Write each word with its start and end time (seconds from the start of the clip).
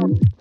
Bye. 0.00 0.37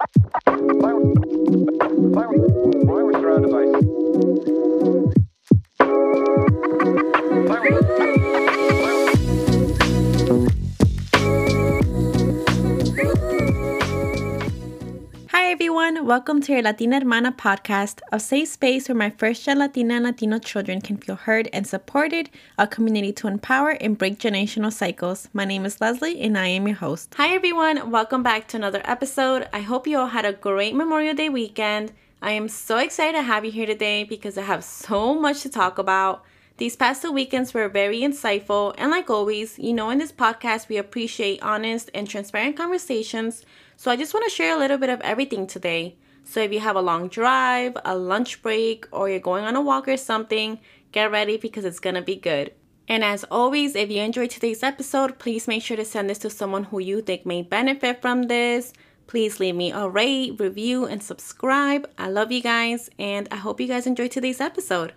Welcome 16.28 16.42
to 16.42 16.52
your 16.52 16.62
Latina 16.62 17.00
Hermana 17.00 17.32
podcast, 17.32 18.02
a 18.12 18.20
safe 18.20 18.50
space 18.50 18.90
where 18.90 18.98
my 18.98 19.10
first 19.12 19.46
gen 19.46 19.60
Latina 19.60 19.94
and 19.94 20.04
Latino 20.04 20.40
children 20.40 20.82
can 20.82 20.98
feel 20.98 21.16
heard 21.16 21.48
and 21.54 21.66
supported, 21.66 22.30
a 22.58 22.68
community 22.68 23.14
to 23.14 23.28
empower 23.28 23.70
and 23.70 23.98
break 23.98 24.20
generational 24.20 24.74
cycles. 24.74 25.30
My 25.32 25.46
name 25.46 25.66
is 25.66 25.80
Leslie 25.80 26.20
and 26.20 26.38
I 26.38 26.48
am 26.48 26.68
your 26.68 26.76
host. 26.76 27.14
Hi 27.16 27.34
everyone, 27.34 27.92
welcome 27.92 28.24
back 28.24 28.50
to 28.50 28.58
another 28.58 28.82
episode. 28.84 29.48
I 29.54 29.62
hope 29.62 29.88
you 29.88 29.98
all 30.00 30.08
had 30.08 30.26
a 30.26 30.34
great 30.34 30.76
Memorial 30.76 31.16
Day 31.16 31.30
weekend. 31.30 31.94
I 32.22 32.32
am 32.32 32.50
so 32.50 32.78
excited 32.78 33.16
to 33.16 33.24
have 33.24 33.46
you 33.46 33.52
here 33.52 33.66
today 33.66 34.04
because 34.04 34.38
I 34.38 34.42
have 34.42 34.66
so 34.66 35.18
much 35.18 35.44
to 35.44 35.50
talk 35.50 35.78
about. 35.78 36.26
These 36.58 36.76
past 36.76 37.04
two 37.04 37.12
weekends 37.14 37.54
were 37.54 37.70
very 37.70 38.02
insightful, 38.02 38.76
and 38.78 38.92
like 38.92 39.10
always, 39.10 39.58
you 39.58 39.74
know, 39.74 39.92
in 39.92 40.00
this 40.00 40.12
podcast, 40.12 40.68
we 40.68 40.76
appreciate 40.76 41.42
honest 41.42 41.90
and 41.94 42.10
transparent 42.10 42.58
conversations 42.58 43.46
so 43.80 43.92
I 43.92 43.96
just 43.96 44.12
want 44.12 44.24
to 44.26 44.32
share 44.32 44.56
a 44.56 44.60
little 44.60 44.80
bit 44.80 44.90
of 44.90 45.00
everything 45.02 45.46
today. 45.46 45.96
So 46.28 46.42
if 46.42 46.52
you 46.52 46.60
have 46.60 46.76
a 46.76 46.82
long 46.82 47.08
drive, 47.08 47.78
a 47.86 47.98
lunch 47.98 48.42
break, 48.42 48.86
or 48.92 49.10
you're 49.10 49.22
going 49.22 49.46
on 49.46 49.56
a 49.56 49.62
walk 49.62 49.88
or 49.88 49.96
something, 49.96 50.60
get 50.92 51.10
ready 51.10 51.38
because 51.38 51.64
it's 51.64 51.80
to 51.80 52.02
be 52.02 52.18
good. 52.18 52.52
And 52.90 53.02
as 53.02 53.24
always, 53.32 53.76
if 53.76 53.90
you 53.90 54.02
enjoyed 54.02 54.30
today's 54.30 54.62
episode, 54.62 55.20
please 55.20 55.48
make 55.48 55.64
sure 55.64 55.78
to 55.78 55.86
send 55.86 56.10
this 56.10 56.18
to 56.20 56.30
someone 56.30 56.66
who 56.66 56.80
you 56.80 57.02
think 57.02 57.26
may 57.26 57.44
benefit 57.44 58.02
from 58.02 58.24
this. 58.24 58.74
Please 59.08 59.40
leave 59.40 59.56
me 59.56 59.72
a 59.72 59.88
rate, 59.88 60.38
review, 60.38 60.86
and 60.86 61.02
subscribe. 61.02 61.90
I 61.98 62.10
love 62.10 62.30
you 62.30 62.42
guys, 62.42 62.90
and 63.00 63.30
I 63.32 63.38
hope 63.38 63.62
you 63.62 63.68
guys 63.70 63.88
enjoyed 63.88 64.12
today's 64.12 64.42
episode. 64.42 64.94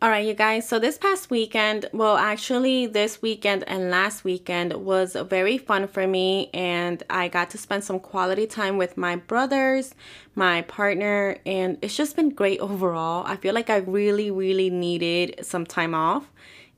All 0.00 0.10
right, 0.10 0.24
you 0.24 0.34
guys. 0.34 0.68
So 0.68 0.78
this 0.78 0.96
past 0.96 1.28
weekend, 1.28 1.90
well, 1.92 2.16
actually, 2.16 2.86
this 2.86 3.20
weekend 3.20 3.64
and 3.66 3.90
last 3.90 4.22
weekend 4.22 4.72
was 4.74 5.16
very 5.28 5.58
fun 5.58 5.88
for 5.88 6.06
me, 6.06 6.50
and 6.54 7.02
I 7.10 7.26
got 7.26 7.50
to 7.50 7.58
spend 7.58 7.82
some 7.82 7.98
quality 7.98 8.46
time 8.46 8.76
with 8.76 8.96
my 8.96 9.16
brothers, 9.16 9.96
my 10.36 10.62
partner, 10.62 11.38
and 11.44 11.78
it's 11.82 11.96
just 11.96 12.14
been 12.14 12.30
great 12.30 12.60
overall. 12.60 13.26
I 13.26 13.34
feel 13.34 13.54
like 13.54 13.70
I 13.70 13.78
really, 13.78 14.30
really 14.30 14.70
needed 14.70 15.44
some 15.44 15.66
time 15.66 15.96
off. 15.96 16.30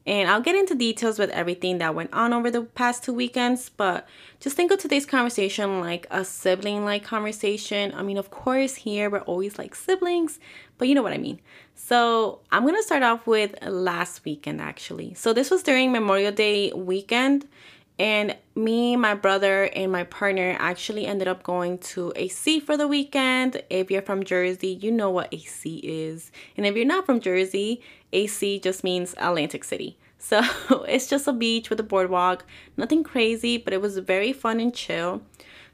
And 0.07 0.31
I'll 0.31 0.41
get 0.41 0.57
into 0.57 0.75
details 0.75 1.19
with 1.19 1.29
everything 1.29 1.77
that 1.79 1.95
went 1.95 2.15
on 2.15 2.33
over 2.33 2.51
the 2.51 2.63
past 2.63 3.05
two 3.05 3.13
weekends, 3.13 3.69
but 3.69 4.09
just 4.41 4.57
think 4.57 4.73
of 4.73 4.79
today's 4.79 5.05
conversation 5.05 5.81
like 5.81 6.07
a 6.11 6.25
sibling 6.25 6.87
like 6.87 7.05
conversation. 7.05 7.93
I 7.95 8.03
mean, 8.03 8.17
of 8.17 8.31
course, 8.31 8.77
here 8.77 9.11
we're 9.11 9.21
always 9.21 9.59
like 9.59 9.75
siblings, 9.75 10.41
but 10.81 10.89
you 10.89 10.95
know 10.97 11.03
what 11.03 11.13
I 11.13 11.19
mean. 11.19 11.39
So 11.75 12.41
I'm 12.51 12.65
gonna 12.65 12.83
start 12.83 13.03
off 13.03 13.27
with 13.27 13.55
last 13.63 14.25
weekend 14.25 14.61
actually. 14.61 15.15
So 15.15 15.33
this 15.33 15.51
was 15.51 15.63
during 15.63 15.93
Memorial 15.93 16.33
Day 16.33 16.73
weekend, 16.73 17.47
and 17.99 18.35
me, 18.55 18.97
my 18.97 19.13
brother, 19.13 19.65
and 19.65 19.93
my 19.93 20.05
partner 20.05 20.57
actually 20.59 21.05
ended 21.05 21.29
up 21.29 21.43
going 21.43 21.77
to 21.93 22.15
AC 22.17 22.61
for 22.61 22.79
the 22.79 22.89
weekend. 22.89 23.63
If 23.69 23.91
you're 23.91 24.01
from 24.01 24.25
Jersey, 24.25 24.79
you 24.81 24.91
know 24.91 25.11
what 25.11 25.29
AC 25.33 25.81
is. 25.85 26.33
And 26.57 26.65
if 26.65 26.75
you're 26.75 26.87
not 26.87 27.05
from 27.05 27.21
Jersey, 27.21 27.83
AC 28.15 28.59
just 28.61 28.83
means 28.83 29.15
Atlantic 29.19 29.65
City. 29.65 29.99
So 30.17 30.41
it's 30.89 31.09
just 31.09 31.29
a 31.29 31.33
beach 31.35 31.69
with 31.69 31.79
a 31.79 31.83
boardwalk, 31.83 32.47
nothing 32.79 33.05
crazy, 33.05 33.59
but 33.59 33.75
it 33.75 33.83
was 33.83 33.99
very 33.99 34.33
fun 34.33 34.61
and 34.61 34.75
chill. 34.75 35.21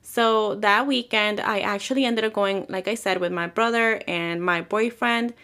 So 0.08 0.54
that 0.56 0.86
weekend, 0.86 1.40
I 1.40 1.58
actually 1.58 2.04
ended 2.04 2.24
up 2.24 2.32
going, 2.32 2.64
like 2.68 2.86
I 2.86 2.94
said, 2.94 3.20
with 3.20 3.32
my 3.32 3.48
brother 3.48 4.00
and 4.06 4.40
my 4.40 4.62
boyfriend. 4.62 5.34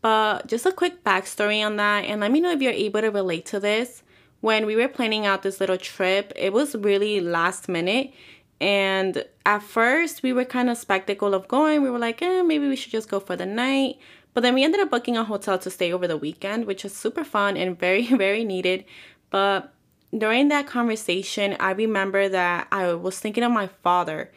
But 0.00 0.46
just 0.46 0.64
a 0.64 0.70
quick 0.70 1.02
backstory 1.02 1.64
on 1.64 1.74
that, 1.76 2.04
and 2.04 2.20
let 2.20 2.30
me 2.30 2.40
know 2.40 2.52
if 2.52 2.62
you're 2.62 2.72
able 2.72 3.00
to 3.00 3.10
relate 3.10 3.44
to 3.46 3.58
this. 3.58 4.04
When 4.40 4.64
we 4.64 4.76
were 4.76 4.86
planning 4.86 5.26
out 5.26 5.42
this 5.42 5.58
little 5.58 5.76
trip, 5.76 6.32
it 6.36 6.52
was 6.52 6.76
really 6.76 7.20
last 7.20 7.68
minute. 7.68 8.12
And 8.60 9.24
at 9.44 9.64
first, 9.64 10.22
we 10.22 10.32
were 10.32 10.44
kind 10.44 10.70
of 10.70 10.78
skeptical 10.78 11.34
of 11.34 11.48
going. 11.48 11.82
We 11.82 11.90
were 11.90 11.98
like, 11.98 12.22
eh, 12.22 12.42
maybe 12.42 12.68
we 12.68 12.76
should 12.76 12.92
just 12.92 13.10
go 13.10 13.18
for 13.18 13.34
the 13.34 13.44
night. 13.44 13.98
But 14.34 14.42
then 14.42 14.54
we 14.54 14.62
ended 14.62 14.80
up 14.80 14.90
booking 14.90 15.16
a 15.16 15.24
hotel 15.24 15.58
to 15.58 15.68
stay 15.68 15.92
over 15.92 16.06
the 16.06 16.16
weekend, 16.16 16.66
which 16.66 16.84
was 16.84 16.94
super 16.94 17.24
fun 17.24 17.56
and 17.56 17.76
very, 17.76 18.06
very 18.26 18.44
needed. 18.44 18.84
But 19.30 19.71
during 20.16 20.48
that 20.48 20.66
conversation, 20.66 21.56
I 21.58 21.72
remember 21.72 22.28
that 22.28 22.68
I 22.70 22.92
was 22.94 23.18
thinking 23.18 23.44
of 23.44 23.52
my 23.52 23.68
father 23.82 24.30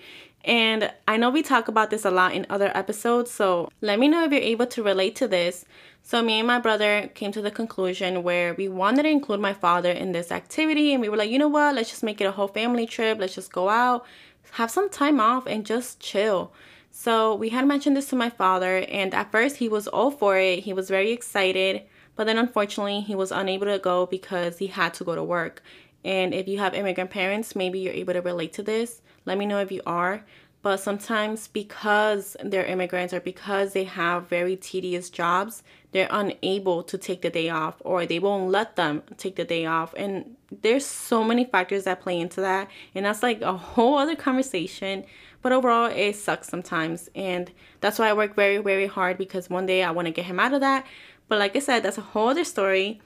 and 0.46 0.92
I 1.08 1.18
know 1.18 1.32
we 1.32 1.42
talk 1.42 1.68
about 1.68 1.90
this 1.90 2.06
a 2.06 2.12
lot 2.12 2.34
in 2.34 2.46
other 2.52 2.72
episodes, 2.78 3.32
so 3.32 3.70
let 3.82 3.98
me 3.98 4.08
know 4.08 4.24
if 4.24 4.32
you're 4.32 4.42
able 4.42 4.68
to 4.68 4.84
relate 4.84 5.16
to 5.16 5.28
this. 5.28 5.66
So, 6.04 6.22
me 6.22 6.38
and 6.38 6.46
my 6.46 6.60
brother 6.60 7.10
came 7.16 7.32
to 7.32 7.42
the 7.42 7.50
conclusion 7.50 8.22
where 8.22 8.54
we 8.54 8.68
wanted 8.68 9.04
to 9.04 9.10
include 9.10 9.40
my 9.40 9.54
father 9.54 9.90
in 9.90 10.12
this 10.12 10.32
activity, 10.32 10.94
and 10.94 11.02
we 11.02 11.10
were 11.10 11.18
like, 11.18 11.32
you 11.32 11.40
know 11.40 11.48
what, 11.48 11.74
let's 11.74 11.90
just 11.90 12.04
make 12.04 12.22
it 12.22 12.26
a 12.26 12.32
whole 12.32 12.48
family 12.48 12.86
trip. 12.86 13.18
Let's 13.18 13.34
just 13.34 13.52
go 13.52 13.70
out, 13.70 14.06
have 14.52 14.70
some 14.70 14.88
time 14.88 15.20
off, 15.20 15.48
and 15.48 15.66
just 15.66 16.00
chill. 16.00 16.54
So, 16.92 17.34
we 17.34 17.50
had 17.50 17.68
mentioned 17.68 17.98
this 17.98 18.10
to 18.10 18.16
my 18.16 18.30
father, 18.30 18.86
and 18.88 19.16
at 19.16 19.32
first, 19.32 19.58
he 19.58 19.68
was 19.68 19.88
all 19.88 20.12
for 20.12 20.38
it. 20.38 20.60
He 20.60 20.74
was 20.74 20.92
very 20.92 21.12
excited, 21.12 21.82
but 22.16 22.26
then 22.26 22.38
unfortunately, 22.38 23.02
he 23.02 23.16
was 23.16 23.32
unable 23.32 23.68
to 23.68 23.80
go 23.80 24.06
because 24.06 24.58
he 24.58 24.68
had 24.68 24.94
to 24.96 25.04
go 25.04 25.16
to 25.16 25.24
work. 25.24 25.62
And 26.04 26.34
if 26.34 26.48
you 26.48 26.60
have 26.60 26.74
immigrant 26.74 27.10
parents, 27.10 27.56
maybe 27.56 27.80
you're 27.80 27.94
able 27.94 28.14
to 28.14 28.22
relate 28.22 28.54
to 28.54 28.64
this. 28.64 29.02
Let 29.26 29.38
me 29.38 29.46
know 29.46 29.60
if 29.60 29.72
you 29.72 29.82
are. 29.86 30.24
But 30.62 30.78
sometimes, 30.78 31.48
because 31.48 32.36
they're 32.44 32.66
immigrants 32.66 33.14
or 33.14 33.20
because 33.20 33.74
they 33.74 33.84
have 33.84 34.28
very 34.28 34.56
tedious 34.56 35.12
jobs, 35.12 35.62
they're 35.92 36.08
unable 36.10 36.82
to 36.84 36.98
take 36.98 37.22
the 37.22 37.30
day 37.30 37.50
off 37.50 37.76
or 37.82 38.06
they 38.06 38.18
won't 38.18 38.50
let 38.50 38.76
them 38.76 39.04
take 39.18 39.36
the 39.36 39.46
day 39.46 39.68
off. 39.68 39.94
And 39.96 40.36
there's 40.64 40.86
so 40.86 41.24
many 41.24 41.46
factors 41.46 41.84
that 41.84 42.02
play 42.02 42.20
into 42.20 42.42
that. 42.42 42.70
And 42.96 43.06
that's 43.06 43.22
like 43.22 43.42
a 43.42 43.56
whole 43.56 43.98
other 44.00 44.16
conversation. 44.16 45.06
But 45.44 45.52
overall, 45.52 45.86
it 45.86 46.16
sucks 46.16 46.50
sometimes. 46.50 47.10
And 47.14 47.52
that's 47.82 48.00
why 48.00 48.10
I 48.10 48.14
work 48.14 48.36
very, 48.36 48.58
very 48.58 48.88
hard 48.88 49.20
because 49.20 49.50
one 49.50 49.68
day 49.68 49.84
I 49.84 49.92
want 49.92 50.08
to 50.08 50.12
get 50.12 50.26
him 50.26 50.40
out 50.40 50.54
of 50.54 50.62
that. 50.62 50.88
But 51.28 51.40
like 51.40 51.56
I 51.56 51.60
said, 51.60 51.84
that's 51.84 51.98
a 51.98 52.02
whole 52.02 52.30
other 52.30 52.44
story. 52.44 53.02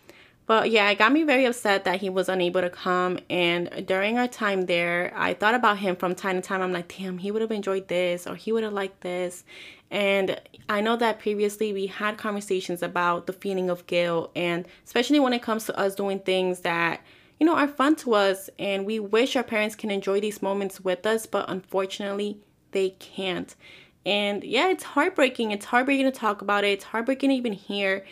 But 0.45 0.71
yeah, 0.71 0.89
it 0.89 0.97
got 0.97 1.11
me 1.11 1.23
very 1.23 1.45
upset 1.45 1.83
that 1.83 2.01
he 2.01 2.09
was 2.09 2.27
unable 2.27 2.61
to 2.61 2.71
come. 2.71 3.19
And 3.29 3.85
during 3.85 4.17
our 4.17 4.27
time 4.27 4.65
there, 4.65 5.13
I 5.15 5.35
thought 5.35 5.53
about 5.53 5.77
him 5.77 5.95
from 5.95 6.15
time 6.15 6.37
to 6.37 6.41
time. 6.41 6.61
I'm 6.61 6.73
like, 6.73 6.95
damn, 6.97 7.19
he 7.19 7.29
would 7.29 7.43
have 7.43 7.51
enjoyed 7.51 7.87
this 7.87 8.25
or 8.25 8.35
he 8.35 8.51
would 8.51 8.63
have 8.63 8.73
liked 8.73 9.01
this. 9.01 9.43
And 9.91 10.39
I 10.67 10.81
know 10.81 10.95
that 10.97 11.19
previously 11.19 11.73
we 11.73 11.87
had 11.87 12.17
conversations 12.17 12.83
about 12.83 13.25
the 13.25 13.33
feeling 13.33 13.69
of 13.69 13.87
guilt, 13.87 14.31
and 14.35 14.67
especially 14.85 15.19
when 15.19 15.33
it 15.33 15.41
comes 15.41 15.65
to 15.65 15.77
us 15.77 15.95
doing 15.95 16.19
things 16.19 16.59
that 16.59 17.01
you 17.39 17.45
know 17.45 17.55
are 17.55 17.67
fun 17.67 17.95
to 17.97 18.13
us, 18.13 18.49
and 18.59 18.85
we 18.85 18.99
wish 18.99 19.35
our 19.35 19.43
parents 19.43 19.75
can 19.75 19.89
enjoy 19.89 20.19
these 20.19 20.41
moments 20.41 20.79
with 20.81 21.05
us, 21.05 21.25
but 21.25 21.49
unfortunately 21.49 22.39
they 22.71 22.91
can't. 22.99 23.55
And 24.05 24.43
yeah, 24.43 24.69
it's 24.69 24.83
heartbreaking. 24.83 25.51
It's 25.51 25.65
heartbreaking 25.65 26.05
to 26.05 26.11
talk 26.11 26.41
about 26.41 26.63
it. 26.63 26.69
It's 26.69 26.85
heartbreaking 26.85 27.29
to 27.29 27.35
even 27.35 27.53
hear 27.53 28.05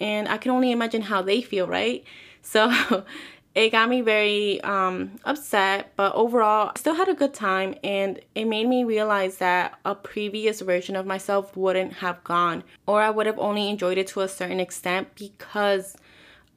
and 0.00 0.28
I 0.28 0.38
can 0.38 0.50
only 0.50 0.70
imagine 0.70 1.02
how 1.02 1.22
they 1.22 1.42
feel, 1.42 1.66
right? 1.66 2.04
So 2.46 3.06
it 3.54 3.70
got 3.70 3.88
me 3.88 4.02
very 4.02 4.60
um, 4.60 5.12
upset, 5.24 5.94
but 5.96 6.14
overall, 6.14 6.72
I 6.74 6.78
still 6.78 6.94
had 6.94 7.08
a 7.08 7.14
good 7.14 7.32
time, 7.32 7.74
and 7.82 8.20
it 8.34 8.44
made 8.44 8.68
me 8.68 8.84
realize 8.84 9.38
that 9.38 9.78
a 9.86 9.94
previous 9.94 10.60
version 10.60 10.94
of 10.94 11.06
myself 11.06 11.56
wouldn't 11.56 11.94
have 11.94 12.22
gone, 12.22 12.62
or 12.86 13.00
I 13.00 13.08
would 13.08 13.24
have 13.24 13.38
only 13.38 13.70
enjoyed 13.70 13.96
it 13.96 14.08
to 14.08 14.20
a 14.20 14.28
certain 14.28 14.60
extent 14.60 15.08
because 15.14 15.96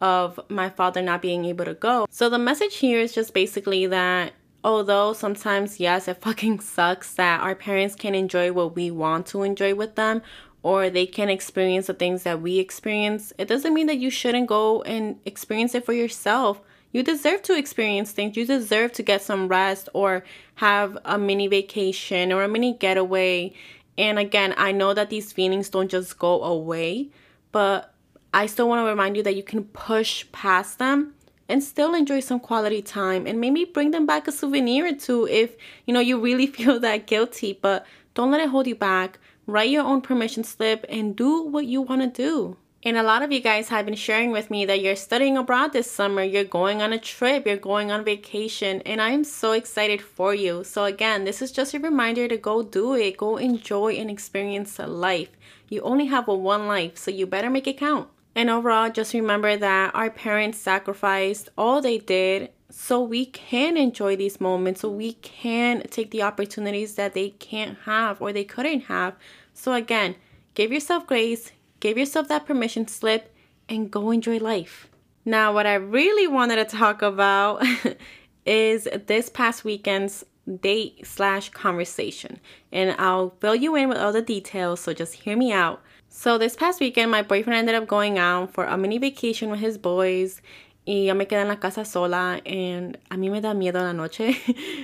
of 0.01 0.41
my 0.49 0.69
father 0.69 1.01
not 1.01 1.21
being 1.21 1.45
able 1.45 1.63
to 1.63 1.73
go. 1.73 2.05
So 2.09 2.29
the 2.29 2.37
message 2.37 2.75
here 2.75 2.99
is 2.99 3.13
just 3.13 3.33
basically 3.33 3.85
that 3.87 4.33
although 4.63 5.13
sometimes, 5.13 5.79
yes, 5.79 6.07
it 6.07 6.21
fucking 6.21 6.59
sucks 6.59 7.13
that 7.15 7.41
our 7.41 7.55
parents 7.55 7.95
can 7.95 8.15
enjoy 8.15 8.51
what 8.51 8.75
we 8.75 8.91
want 8.91 9.25
to 9.27 9.43
enjoy 9.43 9.75
with 9.75 9.95
them 9.95 10.21
or 10.63 10.89
they 10.89 11.05
can 11.05 11.29
experience 11.29 11.87
the 11.87 11.93
things 11.93 12.23
that 12.23 12.41
we 12.41 12.59
experience, 12.59 13.31
it 13.37 13.47
doesn't 13.47 13.73
mean 13.73 13.87
that 13.87 13.99
you 13.99 14.09
shouldn't 14.09 14.47
go 14.47 14.81
and 14.81 15.17
experience 15.25 15.73
it 15.73 15.85
for 15.85 15.93
yourself. 15.93 16.59
You 16.91 17.03
deserve 17.03 17.41
to 17.43 17.57
experience 17.57 18.11
things. 18.11 18.35
You 18.35 18.45
deserve 18.45 18.91
to 18.93 19.03
get 19.03 19.21
some 19.21 19.47
rest 19.47 19.87
or 19.93 20.23
have 20.55 20.97
a 21.05 21.17
mini 21.17 21.47
vacation 21.47 22.33
or 22.33 22.43
a 22.43 22.47
mini 22.47 22.73
getaway. 22.73 23.53
And 23.97 24.17
again, 24.19 24.53
I 24.57 24.71
know 24.71 24.93
that 24.93 25.09
these 25.09 25.31
feelings 25.31 25.69
don't 25.69 25.89
just 25.89 26.17
go 26.17 26.43
away, 26.43 27.09
but 27.51 27.93
I 28.33 28.45
still 28.47 28.67
want 28.67 28.85
to 28.85 28.89
remind 28.89 29.15
you 29.15 29.23
that 29.23 29.35
you 29.35 29.43
can 29.43 29.63
push 29.65 30.25
past 30.31 30.79
them 30.79 31.13
and 31.49 31.63
still 31.63 31.93
enjoy 31.93 32.19
some 32.19 32.39
quality 32.39 32.81
time 32.81 33.25
and 33.25 33.39
maybe 33.39 33.65
bring 33.65 33.91
them 33.91 34.05
back 34.05 34.27
a 34.27 34.31
souvenir 34.31 34.85
or 34.85 34.93
two 34.93 35.27
if 35.27 35.55
you 35.85 35.93
know 35.93 35.99
you 35.99 36.19
really 36.19 36.47
feel 36.57 36.79
that 36.79 37.07
guilty. 37.07 37.57
But 37.61 37.85
don't 38.13 38.31
let 38.31 38.41
it 38.41 38.49
hold 38.49 38.67
you 38.67 38.75
back. 38.75 39.19
Write 39.45 39.69
your 39.69 39.85
own 39.85 40.01
permission 40.01 40.43
slip 40.43 40.85
and 40.89 41.15
do 41.15 41.41
what 41.41 41.65
you 41.65 41.81
want 41.81 42.01
to 42.01 42.07
do. 42.07 42.57
And 42.83 42.95
a 42.95 43.03
lot 43.03 43.23
of 43.23 43.31
you 43.31 43.39
guys 43.39 43.69
have 43.69 43.85
been 43.85 43.95
sharing 43.95 44.31
with 44.31 44.51
me 44.51 44.65
that 44.65 44.81
you're 44.81 44.95
studying 44.95 45.35
abroad 45.35 45.73
this 45.73 45.89
summer, 45.89 46.21
you're 46.21 46.43
going 46.43 46.81
on 46.81 46.93
a 46.93 46.99
trip, 46.99 47.45
you're 47.45 47.57
going 47.57 47.91
on 47.91 48.05
vacation, 48.05 48.81
and 48.85 49.01
I 49.01 49.09
am 49.09 49.23
so 49.23 49.51
excited 49.53 50.01
for 50.01 50.35
you. 50.35 50.63
So, 50.63 50.85
again, 50.85 51.25
this 51.25 51.41
is 51.41 51.51
just 51.51 51.73
a 51.73 51.79
reminder 51.79 52.27
to 52.27 52.37
go 52.37 52.61
do 52.61 52.93
it, 52.93 53.17
go 53.17 53.37
enjoy 53.37 53.93
and 53.93 54.11
experience 54.11 54.77
life. 54.79 55.29
You 55.67 55.81
only 55.81 56.05
have 56.05 56.27
a 56.27 56.35
one 56.35 56.67
life, 56.67 56.97
so 56.97 57.09
you 57.09 57.25
better 57.25 57.49
make 57.49 57.67
it 57.67 57.77
count. 57.77 58.09
And 58.37 58.51
overall, 58.51 58.91
just 58.91 59.15
remember 59.15 59.57
that 59.57 59.95
our 59.95 60.11
parents 60.11 60.59
sacrificed 60.59 61.49
all 61.57 61.81
they 61.81 61.97
did 61.97 62.51
so 62.69 63.01
we 63.01 63.25
can 63.25 63.75
enjoy 63.77 64.15
these 64.15 64.39
moments, 64.39 64.81
so 64.81 64.91
we 64.91 65.13
can 65.13 65.81
take 65.89 66.11
the 66.11 66.21
opportunities 66.21 66.93
that 66.95 67.15
they 67.15 67.31
can't 67.31 67.79
have 67.85 68.21
or 68.21 68.31
they 68.31 68.43
couldn't 68.43 68.81
have. 68.81 69.15
So, 69.55 69.73
again, 69.73 70.17
give 70.53 70.71
yourself 70.71 71.07
grace, 71.07 71.51
give 71.79 71.97
yourself 71.97 72.27
that 72.27 72.45
permission 72.45 72.87
slip, 72.87 73.33
and 73.67 73.89
go 73.89 74.11
enjoy 74.11 74.37
life. 74.37 74.87
Now, 75.25 75.51
what 75.51 75.65
I 75.65 75.73
really 75.73 76.27
wanted 76.27 76.57
to 76.57 76.77
talk 76.77 77.01
about 77.01 77.65
is 78.45 78.87
this 79.07 79.29
past 79.29 79.65
weekend's 79.65 80.23
date 80.61 81.07
slash 81.07 81.49
conversation. 81.49 82.39
And 82.71 82.95
I'll 82.99 83.35
fill 83.41 83.55
you 83.55 83.75
in 83.75 83.89
with 83.89 83.97
all 83.97 84.13
the 84.13 84.21
details, 84.21 84.79
so 84.79 84.93
just 84.93 85.15
hear 85.15 85.35
me 85.35 85.51
out. 85.51 85.81
So, 86.09 86.37
this 86.37 86.55
past 86.55 86.79
weekend, 86.79 87.11
my 87.11 87.21
boyfriend 87.21 87.59
ended 87.59 87.75
up 87.75 87.87
going 87.87 88.17
out 88.17 88.53
for 88.53 88.65
a 88.65 88.77
mini 88.77 88.97
vacation 88.97 89.49
with 89.49 89.59
his 89.59 89.77
boys. 89.77 90.41
Y 90.87 91.05
yo 91.07 91.13
me 91.13 91.25
quedé 91.25 91.41
en 91.41 91.49
la 91.49 91.55
casa 91.55 91.83
sola, 91.83 92.39
and 92.45 92.97
a 93.11 93.15
mí 93.15 93.29
me 93.29 93.41
da 93.41 93.53
miedo 93.53 93.75
la 93.75 93.91
noche. 93.91 94.37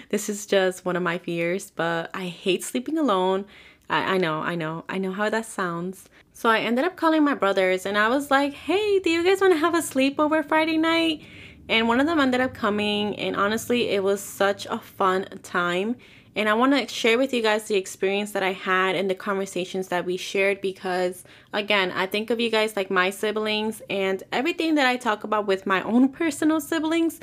this 0.10 0.28
is 0.28 0.46
just 0.46 0.84
one 0.84 0.98
of 0.98 1.04
my 1.04 1.18
fears, 1.18 1.72
but 1.72 2.10
I 2.14 2.25
hate 2.25 2.64
sleeping 2.64 2.98
alone. 2.98 3.46
I, 3.90 4.16
I 4.16 4.18
know, 4.18 4.42
I 4.42 4.56
know, 4.56 4.84
I 4.90 4.98
know 4.98 5.14
how 5.14 5.30
that 5.30 5.46
sounds. 5.46 6.10
So 6.34 6.50
I 6.50 6.60
ended 6.60 6.84
up 6.84 6.98
calling 6.98 7.24
my 7.24 7.36
brothers 7.36 7.86
and 7.86 7.98
I 7.98 8.10
was 8.10 8.30
like, 8.30 8.54
hey, 8.54 9.00
do 9.00 9.10
you 9.10 9.24
guys 9.24 9.40
want 9.40 9.54
to 9.54 9.60
have 9.60 9.76
a 9.76 9.80
sleepover 9.80 10.46
Friday 10.46 10.78
night? 10.78 11.22
And 11.69 11.88
one 11.88 12.02
of 12.02 12.08
them 12.08 12.19
ended 12.19 12.42
up 12.42 12.54
coming, 12.54 13.16
and 13.16 13.38
honestly, 13.38 13.90
it 13.90 14.04
was 14.04 14.19
such 14.19 14.66
a 14.66 14.80
fun 14.80 15.26
time. 15.44 15.96
And 16.35 16.50
I 16.50 16.53
want 16.53 16.74
to 16.74 16.94
share 16.94 17.18
with 17.18 17.31
you 17.31 17.44
guys 17.44 17.65
the 17.65 17.75
experience 17.75 18.31
that 18.31 18.41
I 18.41 18.53
had 18.53 18.95
and 18.95 19.09
the 19.09 19.15
conversations 19.15 19.89
that 19.89 20.06
we 20.06 20.18
shared 20.18 20.62
because, 20.62 21.24
again, 21.53 21.91
I 21.91 22.07
think 22.07 22.31
of 22.31 22.39
you 22.39 22.50
guys 22.50 22.75
like 22.75 22.89
my 22.89 23.12
siblings, 23.12 23.81
and 23.89 24.24
everything 24.31 24.75
that 24.75 24.88
I 24.88 24.97
talk 24.97 25.24
about 25.24 25.45
with 25.45 25.68
my 25.68 25.83
own 25.83 26.09
personal 26.09 26.59
siblings, 26.59 27.19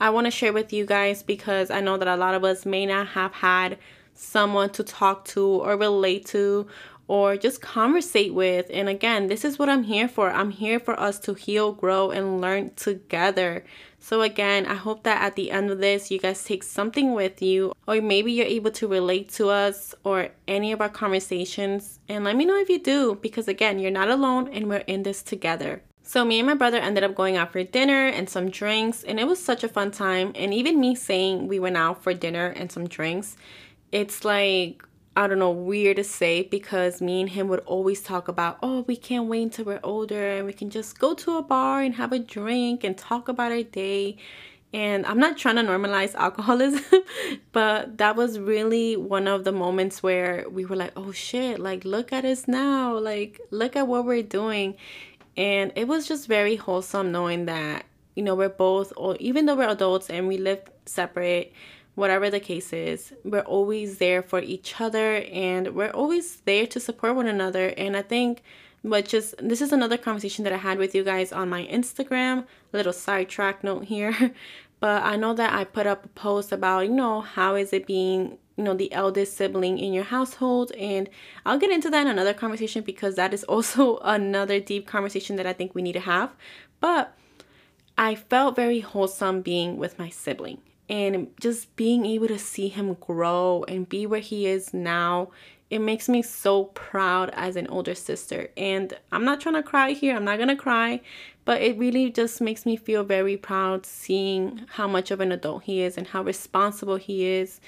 I 0.00 0.10
want 0.10 0.26
to 0.26 0.30
share 0.30 0.52
with 0.52 0.72
you 0.72 0.86
guys 0.86 1.22
because 1.22 1.70
I 1.70 1.80
know 1.80 1.98
that 1.98 2.08
a 2.08 2.16
lot 2.16 2.34
of 2.34 2.42
us 2.42 2.64
may 2.64 2.86
not 2.86 3.08
have 3.08 3.32
had 3.32 3.78
someone 4.14 4.70
to 4.70 4.82
talk 4.82 5.24
to 5.26 5.44
or 5.44 5.76
relate 5.76 6.24
to 6.26 6.66
or 7.06 7.36
just 7.36 7.60
conversate 7.60 8.32
with. 8.32 8.66
And 8.72 8.88
again, 8.88 9.28
this 9.28 9.44
is 9.44 9.58
what 9.58 9.68
I'm 9.68 9.82
here 9.82 10.08
for. 10.08 10.30
I'm 10.30 10.50
here 10.50 10.80
for 10.80 10.98
us 10.98 11.18
to 11.20 11.34
heal, 11.34 11.72
grow, 11.72 12.10
and 12.10 12.40
learn 12.40 12.74
together. 12.76 13.64
So, 14.04 14.20
again, 14.20 14.66
I 14.66 14.74
hope 14.74 15.04
that 15.04 15.22
at 15.22 15.34
the 15.34 15.50
end 15.50 15.70
of 15.70 15.78
this, 15.78 16.10
you 16.10 16.18
guys 16.18 16.44
take 16.44 16.62
something 16.62 17.14
with 17.14 17.40
you, 17.40 17.72
or 17.88 18.02
maybe 18.02 18.32
you're 18.32 18.44
able 18.44 18.70
to 18.72 18.86
relate 18.86 19.30
to 19.30 19.48
us 19.48 19.94
or 20.04 20.28
any 20.46 20.72
of 20.72 20.82
our 20.82 20.90
conversations. 20.90 22.00
And 22.06 22.22
let 22.22 22.36
me 22.36 22.44
know 22.44 22.58
if 22.58 22.68
you 22.68 22.78
do, 22.78 23.14
because 23.22 23.48
again, 23.48 23.78
you're 23.78 23.90
not 23.90 24.10
alone 24.10 24.50
and 24.52 24.68
we're 24.68 24.84
in 24.86 25.04
this 25.04 25.22
together. 25.22 25.80
So, 26.02 26.22
me 26.22 26.38
and 26.38 26.46
my 26.46 26.52
brother 26.52 26.76
ended 26.76 27.02
up 27.02 27.14
going 27.14 27.38
out 27.38 27.50
for 27.50 27.64
dinner 27.64 28.04
and 28.04 28.28
some 28.28 28.50
drinks, 28.50 29.04
and 29.04 29.18
it 29.18 29.26
was 29.26 29.42
such 29.42 29.64
a 29.64 29.70
fun 29.70 29.90
time. 29.90 30.32
And 30.34 30.52
even 30.52 30.78
me 30.78 30.94
saying 30.94 31.48
we 31.48 31.58
went 31.58 31.78
out 31.78 32.02
for 32.02 32.12
dinner 32.12 32.48
and 32.48 32.70
some 32.70 32.86
drinks, 32.86 33.38
it's 33.90 34.22
like 34.22 34.84
I 35.16 35.28
don't 35.28 35.38
know, 35.38 35.52
weird 35.52 35.98
to 35.98 36.04
say 36.04 36.42
because 36.42 37.00
me 37.00 37.20
and 37.20 37.30
him 37.30 37.46
would 37.46 37.60
always 37.60 38.02
talk 38.02 38.26
about, 38.26 38.58
oh, 38.62 38.80
we 38.88 38.96
can't 38.96 39.26
wait 39.26 39.42
until 39.42 39.66
we're 39.66 39.80
older 39.84 40.28
and 40.28 40.44
we 40.44 40.52
can 40.52 40.70
just 40.70 40.98
go 40.98 41.14
to 41.14 41.36
a 41.36 41.42
bar 41.42 41.82
and 41.82 41.94
have 41.94 42.12
a 42.12 42.18
drink 42.18 42.82
and 42.82 42.98
talk 42.98 43.28
about 43.28 43.52
our 43.52 43.62
day. 43.62 44.16
And 44.72 45.06
I'm 45.06 45.20
not 45.20 45.38
trying 45.38 45.54
to 45.54 45.62
normalize 45.62 46.16
alcoholism, 46.16 46.82
but 47.52 47.98
that 47.98 48.16
was 48.16 48.40
really 48.40 48.96
one 48.96 49.28
of 49.28 49.44
the 49.44 49.52
moments 49.52 50.02
where 50.02 50.46
we 50.50 50.64
were 50.64 50.74
like, 50.74 50.92
oh 50.96 51.12
shit, 51.12 51.60
like 51.60 51.84
look 51.84 52.12
at 52.12 52.24
us 52.24 52.48
now, 52.48 52.98
like 52.98 53.40
look 53.52 53.76
at 53.76 53.86
what 53.86 54.04
we're 54.04 54.24
doing. 54.24 54.74
And 55.36 55.70
it 55.76 55.86
was 55.86 56.08
just 56.08 56.26
very 56.26 56.56
wholesome 56.56 57.12
knowing 57.12 57.44
that, 57.44 57.86
you 58.16 58.24
know, 58.24 58.34
we're 58.34 58.48
both, 58.48 58.92
or 58.96 59.16
even 59.20 59.46
though 59.46 59.54
we're 59.54 59.68
adults 59.68 60.10
and 60.10 60.26
we 60.26 60.38
live 60.38 60.62
separate, 60.86 61.52
whatever 61.94 62.28
the 62.28 62.40
case 62.40 62.72
is, 62.72 63.12
we're 63.24 63.40
always 63.40 63.98
there 63.98 64.22
for 64.22 64.40
each 64.40 64.80
other 64.80 65.16
and 65.32 65.74
we're 65.74 65.90
always 65.90 66.36
there 66.40 66.66
to 66.66 66.80
support 66.80 67.14
one 67.14 67.26
another. 67.26 67.68
And 67.76 67.96
I 67.96 68.02
think, 68.02 68.42
but 68.82 69.06
just 69.06 69.34
this 69.38 69.62
is 69.62 69.72
another 69.72 69.96
conversation 69.96 70.44
that 70.44 70.52
I 70.52 70.58
had 70.58 70.78
with 70.78 70.94
you 70.94 71.04
guys 71.04 71.32
on 71.32 71.48
my 71.48 71.64
Instagram, 71.66 72.46
little 72.72 72.92
sidetrack 72.92 73.62
note 73.62 73.84
here. 73.84 74.32
but 74.80 75.02
I 75.02 75.16
know 75.16 75.34
that 75.34 75.52
I 75.52 75.64
put 75.64 75.86
up 75.86 76.04
a 76.04 76.08
post 76.08 76.52
about, 76.52 76.86
you 76.86 76.92
know, 76.92 77.20
how 77.20 77.54
is 77.54 77.72
it 77.72 77.86
being, 77.86 78.38
you 78.56 78.64
know, 78.64 78.74
the 78.74 78.92
eldest 78.92 79.36
sibling 79.36 79.78
in 79.78 79.92
your 79.92 80.04
household. 80.04 80.72
And 80.72 81.08
I'll 81.46 81.58
get 81.58 81.70
into 81.70 81.90
that 81.90 82.02
in 82.02 82.08
another 82.08 82.34
conversation 82.34 82.82
because 82.82 83.14
that 83.14 83.32
is 83.32 83.44
also 83.48 83.98
another 83.98 84.58
deep 84.58 84.86
conversation 84.86 85.36
that 85.36 85.46
I 85.46 85.52
think 85.52 85.74
we 85.74 85.82
need 85.82 85.92
to 85.92 86.00
have. 86.00 86.34
But 86.80 87.16
I 87.96 88.16
felt 88.16 88.56
very 88.56 88.80
wholesome 88.80 89.42
being 89.42 89.76
with 89.76 89.96
my 89.96 90.08
sibling 90.08 90.60
and 90.88 91.28
just 91.40 91.74
being 91.76 92.04
able 92.04 92.28
to 92.28 92.38
see 92.38 92.68
him 92.68 92.94
grow 92.94 93.64
and 93.68 93.88
be 93.88 94.06
where 94.06 94.20
he 94.20 94.46
is 94.46 94.74
now 94.74 95.30
it 95.70 95.78
makes 95.78 96.08
me 96.08 96.22
so 96.22 96.64
proud 96.66 97.30
as 97.30 97.56
an 97.56 97.66
older 97.68 97.94
sister. 97.94 98.48
And 98.56 98.96
i'm 99.10 99.24
not 99.24 99.40
trying 99.40 99.56
to 99.56 99.62
cry 99.62 99.92
here 99.92 100.14
i'm 100.14 100.24
not 100.24 100.38
gonna 100.38 100.56
cry 100.56 101.00
but 101.44 101.60
it 101.60 101.78
really 101.78 102.10
just 102.10 102.40
makes 102.40 102.64
me 102.64 102.76
feel 102.76 103.04
very 103.04 103.36
proud 103.36 103.84
seeing 103.84 104.62
how 104.68 104.88
much 104.88 105.10
of 105.10 105.20
an 105.20 105.32
adult 105.32 105.64
he 105.64 105.82
is 105.82 105.98
and 105.98 106.06
how 106.06 106.22
responsible 106.22 106.96
he 106.96 107.26
is 107.26 107.60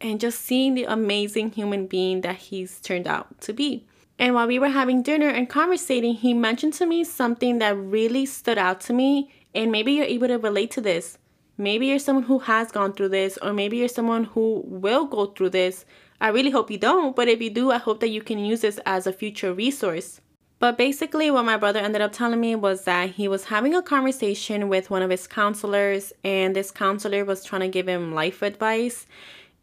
and 0.00 0.20
just 0.20 0.40
seeing 0.40 0.74
the 0.74 0.84
amazing 0.84 1.50
human 1.50 1.86
being 1.86 2.22
that 2.22 2.36
he's 2.36 2.80
turned 2.80 3.06
out 3.06 3.40
to 3.40 3.52
be. 3.52 3.86
And 4.18 4.34
while 4.34 4.48
we 4.48 4.58
were 4.58 4.68
having 4.68 5.02
dinner 5.02 5.28
and 5.28 5.48
conversating 5.48 6.14
he 6.14 6.34
mentioned 6.34 6.74
to 6.74 6.86
me 6.86 7.04
something 7.04 7.58
that 7.58 7.76
really 7.76 8.26
stood 8.26 8.58
out 8.58 8.80
to 8.82 8.92
me 8.92 9.30
and 9.54 9.70
maybe 9.70 9.92
you're 9.92 10.04
able 10.04 10.28
to 10.28 10.38
relate 10.38 10.70
to 10.72 10.80
this 10.80 11.18
Maybe 11.58 11.86
you're 11.86 11.98
someone 11.98 12.24
who 12.24 12.38
has 12.40 12.72
gone 12.72 12.92
through 12.92 13.10
this, 13.10 13.38
or 13.42 13.52
maybe 13.52 13.76
you're 13.76 13.88
someone 13.88 14.24
who 14.24 14.62
will 14.66 15.04
go 15.04 15.26
through 15.26 15.50
this. 15.50 15.84
I 16.20 16.28
really 16.28 16.50
hope 16.50 16.70
you 16.70 16.78
don't, 16.78 17.14
but 17.14 17.28
if 17.28 17.42
you 17.42 17.50
do, 17.50 17.70
I 17.70 17.78
hope 17.78 18.00
that 18.00 18.08
you 18.08 18.22
can 18.22 18.38
use 18.38 18.62
this 18.62 18.78
as 18.86 19.06
a 19.06 19.12
future 19.12 19.52
resource. 19.52 20.20
But 20.58 20.78
basically, 20.78 21.30
what 21.30 21.44
my 21.44 21.56
brother 21.56 21.80
ended 21.80 22.02
up 22.02 22.12
telling 22.12 22.40
me 22.40 22.54
was 22.54 22.84
that 22.84 23.10
he 23.10 23.26
was 23.26 23.46
having 23.46 23.74
a 23.74 23.82
conversation 23.82 24.68
with 24.68 24.90
one 24.90 25.02
of 25.02 25.10
his 25.10 25.26
counselors, 25.26 26.12
and 26.22 26.54
this 26.54 26.70
counselor 26.70 27.24
was 27.24 27.44
trying 27.44 27.62
to 27.62 27.68
give 27.68 27.88
him 27.88 28.14
life 28.14 28.42
advice. 28.42 29.06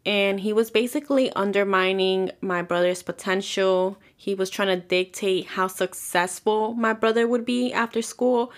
And 0.06 0.40
he 0.40 0.52
was 0.52 0.70
basically 0.70 1.32
undermining 1.32 2.30
my 2.40 2.62
brother's 2.62 3.02
potential. 3.02 3.98
He 4.16 4.34
was 4.34 4.50
trying 4.50 4.68
to 4.68 4.86
dictate 4.86 5.46
how 5.46 5.66
successful 5.66 6.74
my 6.74 6.92
brother 6.92 7.26
would 7.26 7.44
be 7.44 7.72
after 7.72 8.02
school. 8.02 8.52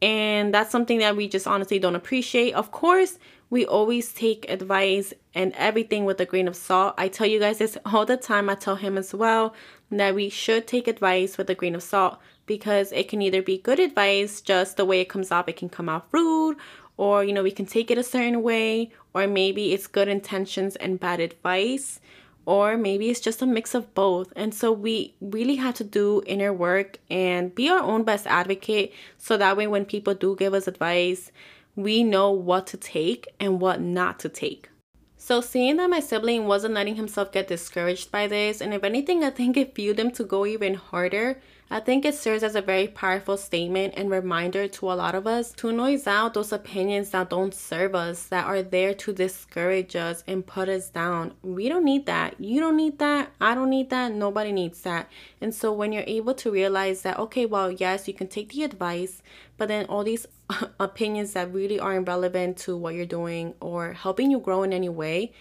And 0.00 0.54
that's 0.54 0.70
something 0.70 0.98
that 0.98 1.16
we 1.16 1.28
just 1.28 1.46
honestly 1.46 1.78
don't 1.78 1.96
appreciate. 1.96 2.54
Of 2.54 2.70
course, 2.70 3.18
we 3.50 3.66
always 3.66 4.12
take 4.12 4.48
advice 4.48 5.12
and 5.34 5.52
everything 5.56 6.04
with 6.04 6.20
a 6.20 6.26
grain 6.26 6.46
of 6.46 6.56
salt. 6.56 6.94
I 6.98 7.08
tell 7.08 7.26
you 7.26 7.40
guys 7.40 7.58
this 7.58 7.78
all 7.84 8.04
the 8.04 8.16
time. 8.16 8.48
I 8.48 8.54
tell 8.54 8.76
him 8.76 8.98
as 8.98 9.14
well 9.14 9.54
that 9.90 10.14
we 10.14 10.28
should 10.28 10.66
take 10.66 10.86
advice 10.86 11.38
with 11.38 11.50
a 11.50 11.54
grain 11.54 11.74
of 11.74 11.82
salt 11.82 12.18
because 12.46 12.92
it 12.92 13.08
can 13.08 13.22
either 13.22 13.42
be 13.42 13.58
good 13.58 13.80
advice, 13.80 14.40
just 14.40 14.76
the 14.76 14.84
way 14.84 15.00
it 15.00 15.08
comes 15.08 15.30
off, 15.30 15.48
it 15.48 15.56
can 15.56 15.68
come 15.68 15.88
out 15.88 16.06
rude, 16.12 16.56
or 16.96 17.24
you 17.24 17.32
know, 17.32 17.42
we 17.42 17.50
can 17.50 17.66
take 17.66 17.90
it 17.90 17.98
a 17.98 18.02
certain 18.02 18.42
way, 18.42 18.90
or 19.14 19.26
maybe 19.26 19.72
it's 19.72 19.86
good 19.86 20.08
intentions 20.08 20.76
and 20.76 21.00
bad 21.00 21.20
advice 21.20 22.00
or 22.48 22.78
maybe 22.78 23.10
it's 23.10 23.20
just 23.20 23.42
a 23.42 23.46
mix 23.46 23.74
of 23.74 23.92
both. 23.94 24.32
And 24.34 24.54
so 24.54 24.72
we 24.72 25.14
really 25.20 25.56
have 25.56 25.74
to 25.74 25.84
do 25.84 26.22
inner 26.24 26.50
work 26.50 26.96
and 27.10 27.54
be 27.54 27.68
our 27.68 27.82
own 27.82 28.04
best 28.04 28.26
advocate 28.26 28.94
so 29.18 29.36
that 29.36 29.54
way 29.54 29.66
when 29.66 29.84
people 29.84 30.14
do 30.14 30.34
give 30.34 30.54
us 30.54 30.66
advice, 30.66 31.30
we 31.76 32.02
know 32.02 32.30
what 32.30 32.66
to 32.68 32.78
take 32.78 33.28
and 33.38 33.60
what 33.60 33.82
not 33.82 34.18
to 34.20 34.30
take. 34.30 34.70
So 35.18 35.42
seeing 35.42 35.76
that 35.76 35.90
my 35.90 36.00
sibling 36.00 36.46
wasn't 36.46 36.72
letting 36.72 36.96
himself 36.96 37.32
get 37.32 37.48
discouraged 37.48 38.10
by 38.10 38.26
this, 38.26 38.62
and 38.62 38.72
if 38.72 38.82
anything, 38.82 39.22
I 39.22 39.28
think 39.28 39.58
it 39.58 39.74
fueled 39.74 39.98
him 39.98 40.10
to 40.12 40.24
go 40.24 40.46
even 40.46 40.72
harder 40.72 41.42
I 41.70 41.80
think 41.80 42.06
it 42.06 42.14
serves 42.14 42.42
as 42.42 42.54
a 42.54 42.62
very 42.62 42.88
powerful 42.88 43.36
statement 43.36 43.92
and 43.94 44.10
reminder 44.10 44.68
to 44.68 44.90
a 44.90 44.94
lot 44.94 45.14
of 45.14 45.26
us 45.26 45.52
to 45.52 45.70
noise 45.70 46.06
out 46.06 46.32
those 46.32 46.50
opinions 46.50 47.10
that 47.10 47.28
don't 47.28 47.52
serve 47.52 47.94
us, 47.94 48.24
that 48.28 48.46
are 48.46 48.62
there 48.62 48.94
to 48.94 49.12
discourage 49.12 49.94
us 49.94 50.24
and 50.26 50.46
put 50.46 50.70
us 50.70 50.88
down. 50.88 51.34
We 51.42 51.68
don't 51.68 51.84
need 51.84 52.06
that. 52.06 52.40
You 52.40 52.60
don't 52.60 52.76
need 52.78 52.98
that. 53.00 53.32
I 53.38 53.54
don't 53.54 53.68
need 53.68 53.90
that. 53.90 54.12
Nobody 54.12 54.50
needs 54.50 54.80
that. 54.80 55.10
And 55.42 55.54
so 55.54 55.70
when 55.70 55.92
you're 55.92 56.04
able 56.06 56.32
to 56.36 56.50
realize 56.50 57.02
that, 57.02 57.18
okay, 57.18 57.44
well, 57.44 57.70
yes, 57.70 58.08
you 58.08 58.14
can 58.14 58.28
take 58.28 58.54
the 58.54 58.64
advice, 58.64 59.22
but 59.58 59.68
then 59.68 59.84
all 59.86 60.04
these 60.04 60.26
opinions 60.80 61.34
that 61.34 61.52
really 61.52 61.78
aren't 61.78 62.08
relevant 62.08 62.56
to 62.58 62.78
what 62.78 62.94
you're 62.94 63.04
doing 63.04 63.52
or 63.60 63.92
helping 63.92 64.30
you 64.30 64.40
grow 64.40 64.62
in 64.62 64.72
any 64.72 64.88
way, 64.88 65.32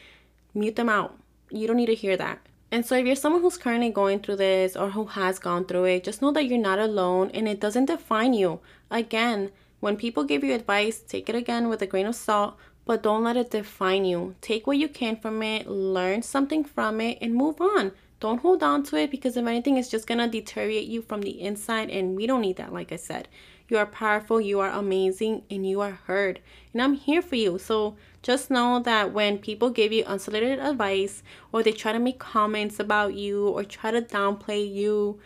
mute 0.54 0.76
them 0.76 0.90
out. 0.90 1.18
You 1.52 1.68
don't 1.68 1.78
need 1.78 1.86
to 1.86 1.96
hear 1.96 2.18
that 2.18 2.47
And 2.70 2.86
so, 2.86 2.96
if 2.96 3.06
you're 3.06 3.16
someone 3.16 3.42
who's 3.42 3.58
currently 3.58 3.90
going 3.90 4.20
through 4.20 4.38
this 4.38 4.76
or 4.76 4.90
who 4.90 5.06
has 5.06 5.40
gone 5.40 5.66
through 5.66 5.86
it, 5.86 6.04
just 6.04 6.22
know 6.22 6.32
that 6.34 6.46
you're 6.46 6.58
not 6.58 6.80
alone 6.80 7.32
and 7.34 7.48
it 7.48 7.62
doesn't 7.62 7.86
define 7.86 8.34
you. 8.34 8.60
Again, 8.92 9.52
when 9.80 9.96
people 9.96 10.26
give 10.26 10.44
you 10.44 10.54
advice, 10.54 11.00
take 11.00 11.30
it 11.30 11.36
again 11.36 11.70
with 11.70 11.82
a 11.82 11.88
grain 11.88 12.08
of 12.08 12.16
salt, 12.16 12.58
but 12.86 13.04
don't 13.04 13.24
let 13.24 13.38
it 13.38 13.52
define 13.52 14.04
you. 14.04 14.36
Take 14.42 14.68
what 14.68 14.78
you 14.78 14.90
can 14.90 15.16
from 15.16 15.42
it, 15.44 15.68
learn 15.68 16.24
something 16.24 16.66
from 16.66 17.00
it, 17.00 17.18
and 17.22 17.34
move 17.34 17.62
on. 17.62 17.94
Don't 18.20 18.42
hold 18.42 18.64
on 18.64 18.84
to 18.84 18.98
it 18.98 19.12
because 19.12 19.38
if 19.38 19.46
anything, 19.46 19.78
it's 19.78 19.90
just 19.90 20.08
gonna 20.08 20.28
deteriorate 20.28 20.88
you 20.88 21.02
from 21.02 21.22
the 21.22 21.40
inside, 21.40 21.90
and 21.90 22.16
we 22.16 22.28
don't 22.28 22.42
need 22.42 22.58
that, 22.58 22.74
like 22.74 22.92
I 22.92 22.96
said. 22.96 23.28
You 23.70 23.78
are 23.78 23.86
powerful, 23.86 24.40
you 24.40 24.60
are 24.60 24.70
amazing, 24.70 25.44
and 25.50 25.68
you 25.68 25.82
are 25.82 26.00
heard. 26.06 26.40
And 26.74 26.82
I'm 26.82 26.94
here 26.94 27.22
for 27.22 27.36
you. 27.36 27.58
So 27.58 27.96
just 28.22 28.50
know 28.50 28.80
that 28.80 29.14
when 29.14 29.38
people 29.38 29.70
give 29.70 29.92
you 29.92 30.04
unsolicited 30.06 30.60
advice 30.60 31.24
or 31.52 31.64
they 31.64 31.72
try 31.72 31.92
to 31.92 32.00
make 32.00 32.20
comments 32.20 32.80
about 32.80 33.14
you 33.14 33.48
or 33.50 33.64
try 33.64 33.92
to 33.92 34.02
downplay 34.02 34.74
you, 34.74 35.20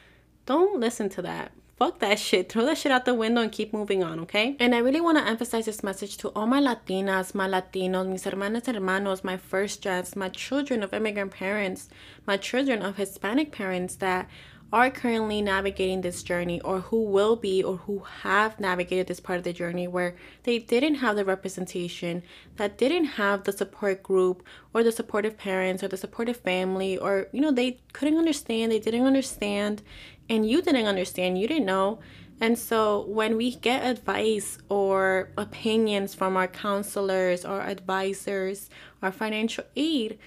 don't 0.45 0.79
listen 0.79 1.09
to 1.09 1.21
that 1.21 1.51
fuck 1.81 1.97
that 1.97 2.19
shit. 2.27 2.51
Throw 2.51 2.63
that 2.65 2.77
shit 2.77 2.91
out 2.91 3.05
the 3.05 3.15
window 3.15 3.41
and 3.41 3.51
keep 3.51 3.73
moving 3.73 4.03
on, 4.03 4.19
okay? 4.19 4.55
And 4.59 4.75
I 4.75 4.77
really 4.77 5.01
want 5.01 5.17
to 5.17 5.25
emphasize 5.25 5.65
this 5.65 5.83
message 5.83 6.15
to 6.17 6.29
all 6.35 6.45
my 6.45 6.61
Latinas, 6.61 7.33
my 7.33 7.47
Latinos, 7.47 8.07
mis 8.07 8.23
hermanas 8.25 8.67
hermanos, 8.67 9.23
my 9.23 9.35
first 9.35 9.81
gens, 9.81 10.15
my 10.15 10.29
children 10.29 10.83
of 10.83 10.93
immigrant 10.93 11.31
parents, 11.31 11.89
my 12.27 12.37
children 12.37 12.83
of 12.83 12.97
Hispanic 12.97 13.51
parents 13.51 13.95
that 13.95 14.29
are 14.73 14.89
currently 14.89 15.41
navigating 15.41 15.99
this 15.99 16.23
journey 16.23 16.61
or 16.61 16.79
who 16.79 17.03
will 17.03 17.35
be 17.35 17.61
or 17.61 17.75
who 17.77 17.99
have 18.21 18.57
navigated 18.59 19.07
this 19.07 19.19
part 19.19 19.37
of 19.37 19.43
the 19.43 19.51
journey 19.51 19.85
where 19.85 20.15
they 20.43 20.59
didn't 20.59 20.95
have 20.95 21.17
the 21.17 21.25
representation, 21.25 22.23
that 22.55 22.77
didn't 22.77 23.05
have 23.05 23.43
the 23.43 23.51
support 23.51 24.01
group 24.01 24.43
or 24.73 24.81
the 24.81 24.91
supportive 24.91 25.37
parents 25.37 25.83
or 25.83 25.89
the 25.89 25.97
supportive 25.97 26.37
family, 26.37 26.97
or, 26.97 27.27
you 27.33 27.41
know, 27.41 27.51
they 27.51 27.81
couldn't 27.91 28.17
understand, 28.17 28.71
they 28.71 28.79
didn't 28.79 29.05
understand, 29.05 29.81
and 30.29 30.49
you 30.49 30.61
didn't 30.61 30.85
understand, 30.85 31.37
you 31.37 31.47
didn't 31.47 31.65
know. 31.65 31.99
And 32.39 32.57
so 32.57 33.05
when 33.07 33.35
we 33.35 33.55
get 33.55 33.85
advice 33.85 34.57
or 34.69 35.31
opinions 35.37 36.15
from 36.15 36.37
our 36.37 36.47
counselors 36.47 37.43
or 37.43 37.61
advisors 37.61 38.69
or 39.01 39.11
financial 39.11 39.65
aid, 39.75 40.17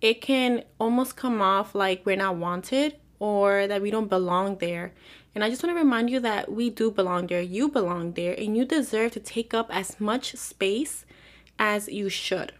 it 0.00 0.22
can 0.22 0.64
almost 0.80 1.16
come 1.16 1.42
off 1.42 1.74
like 1.74 2.06
we're 2.06 2.16
not 2.16 2.36
wanted 2.36 2.96
or 3.20 3.68
that 3.68 3.80
we 3.80 3.92
don't 3.92 4.08
belong 4.08 4.56
there. 4.56 4.92
And 5.32 5.44
I 5.44 5.48
just 5.48 5.62
want 5.62 5.76
to 5.76 5.78
remind 5.78 6.10
you 6.10 6.18
that 6.18 6.50
we 6.50 6.70
do 6.70 6.90
belong 6.90 7.28
there. 7.28 7.40
You 7.40 7.68
belong 7.68 8.14
there 8.14 8.34
and 8.36 8.56
you 8.56 8.64
deserve 8.64 9.12
to 9.12 9.20
take 9.20 9.54
up 9.54 9.68
as 9.70 10.00
much 10.00 10.34
space 10.34 11.04
as 11.56 11.86
you 11.86 12.08
should 12.08 12.52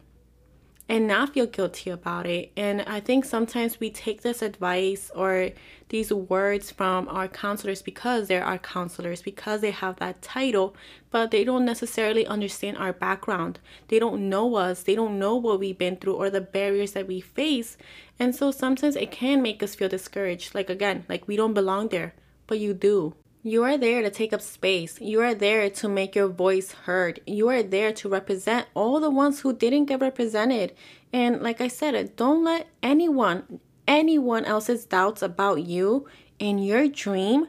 and 0.90 1.06
not 1.06 1.32
feel 1.32 1.46
guilty 1.46 1.88
about 1.88 2.26
it. 2.26 2.50
And 2.56 2.82
I 2.82 2.98
think 2.98 3.24
sometimes 3.24 3.78
we 3.78 3.90
take 3.90 4.22
this 4.22 4.42
advice 4.42 5.08
or 5.14 5.50
these 5.88 6.12
words 6.12 6.72
from 6.72 7.08
our 7.08 7.28
counselors 7.28 7.80
because 7.80 8.26
they're 8.26 8.44
our 8.44 8.58
counselors, 8.58 9.22
because 9.22 9.60
they 9.60 9.70
have 9.70 10.00
that 10.00 10.20
title, 10.20 10.74
but 11.12 11.30
they 11.30 11.44
don't 11.44 11.64
necessarily 11.64 12.26
understand 12.26 12.76
our 12.76 12.92
background. 12.92 13.60
They 13.86 14.00
don't 14.00 14.28
know 14.28 14.56
us, 14.56 14.82
they 14.82 14.96
don't 14.96 15.20
know 15.20 15.36
what 15.36 15.60
we've 15.60 15.78
been 15.78 15.96
through 15.96 16.14
or 16.14 16.28
the 16.28 16.40
barriers 16.40 16.90
that 16.92 17.06
we 17.06 17.20
face. 17.20 17.76
And 18.18 18.34
so 18.34 18.50
sometimes 18.50 18.96
it 18.96 19.12
can 19.12 19.42
make 19.42 19.62
us 19.62 19.76
feel 19.76 19.88
discouraged. 19.88 20.56
Like, 20.56 20.68
again, 20.68 21.04
like 21.08 21.28
we 21.28 21.36
don't 21.36 21.54
belong 21.54 21.90
there, 21.90 22.14
but 22.48 22.58
you 22.58 22.74
do. 22.74 23.14
You 23.42 23.64
are 23.64 23.78
there 23.78 24.02
to 24.02 24.10
take 24.10 24.34
up 24.34 24.42
space. 24.42 25.00
You 25.00 25.22
are 25.22 25.34
there 25.34 25.70
to 25.70 25.88
make 25.88 26.14
your 26.14 26.28
voice 26.28 26.72
heard. 26.72 27.20
You 27.26 27.48
are 27.48 27.62
there 27.62 27.90
to 27.90 28.06
represent 28.06 28.66
all 28.74 29.00
the 29.00 29.08
ones 29.08 29.40
who 29.40 29.54
didn't 29.54 29.86
get 29.86 30.02
represented. 30.02 30.74
And 31.10 31.40
like 31.40 31.62
I 31.62 31.68
said, 31.68 32.16
don't 32.16 32.44
let 32.44 32.66
anyone, 32.82 33.60
anyone 33.88 34.44
else's 34.44 34.84
doubts 34.84 35.22
about 35.22 35.64
you 35.64 36.06
and 36.38 36.62
your 36.62 36.86
dream 36.86 37.48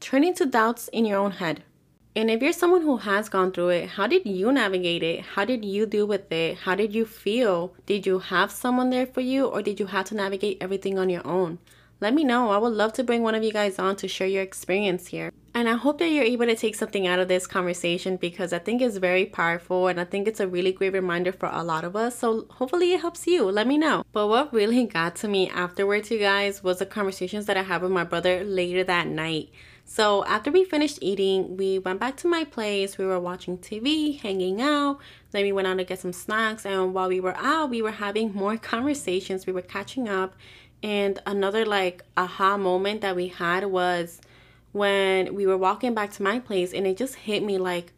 turn 0.00 0.24
into 0.24 0.44
doubts 0.44 0.88
in 0.88 1.04
your 1.04 1.20
own 1.20 1.30
head. 1.30 1.62
And 2.16 2.32
if 2.32 2.42
you're 2.42 2.52
someone 2.52 2.82
who 2.82 2.96
has 2.96 3.28
gone 3.28 3.52
through 3.52 3.68
it, 3.68 3.90
how 3.90 4.08
did 4.08 4.26
you 4.26 4.50
navigate 4.50 5.04
it? 5.04 5.20
How 5.20 5.44
did 5.44 5.64
you 5.64 5.86
deal 5.86 6.08
with 6.08 6.32
it? 6.32 6.58
How 6.58 6.74
did 6.74 6.92
you 6.92 7.06
feel? 7.06 7.74
Did 7.86 8.06
you 8.06 8.18
have 8.18 8.50
someone 8.50 8.90
there 8.90 9.06
for 9.06 9.20
you 9.20 9.46
or 9.46 9.62
did 9.62 9.78
you 9.78 9.86
have 9.86 10.06
to 10.06 10.16
navigate 10.16 10.58
everything 10.60 10.98
on 10.98 11.08
your 11.08 11.24
own? 11.24 11.60
Let 12.00 12.14
me 12.14 12.22
know. 12.22 12.50
I 12.50 12.58
would 12.58 12.74
love 12.74 12.92
to 12.94 13.04
bring 13.04 13.22
one 13.22 13.34
of 13.34 13.42
you 13.42 13.52
guys 13.52 13.78
on 13.78 13.96
to 13.96 14.08
share 14.08 14.26
your 14.26 14.42
experience 14.42 15.08
here. 15.08 15.32
And 15.52 15.68
I 15.68 15.74
hope 15.74 15.98
that 15.98 16.10
you're 16.10 16.22
able 16.22 16.46
to 16.46 16.54
take 16.54 16.76
something 16.76 17.08
out 17.08 17.18
of 17.18 17.26
this 17.26 17.46
conversation 17.46 18.16
because 18.16 18.52
I 18.52 18.60
think 18.60 18.80
it's 18.80 18.98
very 18.98 19.26
powerful 19.26 19.88
and 19.88 19.98
I 19.98 20.04
think 20.04 20.28
it's 20.28 20.38
a 20.38 20.46
really 20.46 20.70
great 20.70 20.92
reminder 20.92 21.32
for 21.32 21.48
a 21.52 21.64
lot 21.64 21.82
of 21.82 21.96
us. 21.96 22.16
So 22.16 22.46
hopefully 22.50 22.92
it 22.92 23.00
helps 23.00 23.26
you. 23.26 23.50
Let 23.50 23.66
me 23.66 23.76
know. 23.76 24.04
But 24.12 24.28
what 24.28 24.52
really 24.52 24.86
got 24.98 25.16
to 25.16 25.28
me 25.28 25.48
afterwards, 25.48 26.10
you 26.10 26.20
guys, 26.20 26.62
was 26.62 26.78
the 26.78 26.86
conversations 26.86 27.46
that 27.46 27.56
I 27.56 27.62
had 27.62 27.82
with 27.82 27.90
my 27.90 28.04
brother 28.04 28.44
later 28.44 28.84
that 28.84 29.08
night. 29.08 29.50
So 29.84 30.22
after 30.26 30.50
we 30.50 30.64
finished 30.64 30.98
eating, 31.00 31.56
we 31.56 31.78
went 31.78 31.98
back 31.98 32.16
to 32.18 32.28
my 32.28 32.44
place. 32.44 32.98
We 32.98 33.06
were 33.06 33.18
watching 33.18 33.56
TV, 33.56 34.20
hanging 34.20 34.60
out. 34.60 34.98
Then 35.30 35.44
we 35.44 35.52
went 35.52 35.66
out 35.66 35.78
to 35.78 35.84
get 35.84 35.98
some 35.98 36.12
snacks. 36.12 36.66
And 36.66 36.92
while 36.92 37.08
we 37.08 37.20
were 37.20 37.36
out, 37.38 37.70
we 37.70 37.80
were 37.80 37.90
having 37.90 38.34
more 38.34 38.56
conversations. 38.74 39.46
We 39.46 39.52
were 39.52 39.62
catching 39.62 40.08
up 40.08 40.36
and 40.82 41.20
another 41.26 41.64
like 41.66 42.04
aha 42.16 42.56
moment 42.56 43.00
that 43.00 43.16
we 43.16 43.28
had 43.28 43.66
was 43.66 44.20
when 44.72 45.34
we 45.34 45.46
were 45.46 45.56
walking 45.56 45.94
back 45.94 46.12
to 46.12 46.22
my 46.22 46.38
place 46.38 46.72
and 46.72 46.86
it 46.86 46.96
just 46.96 47.14
hit 47.14 47.42
me 47.42 47.58
like 47.58 47.92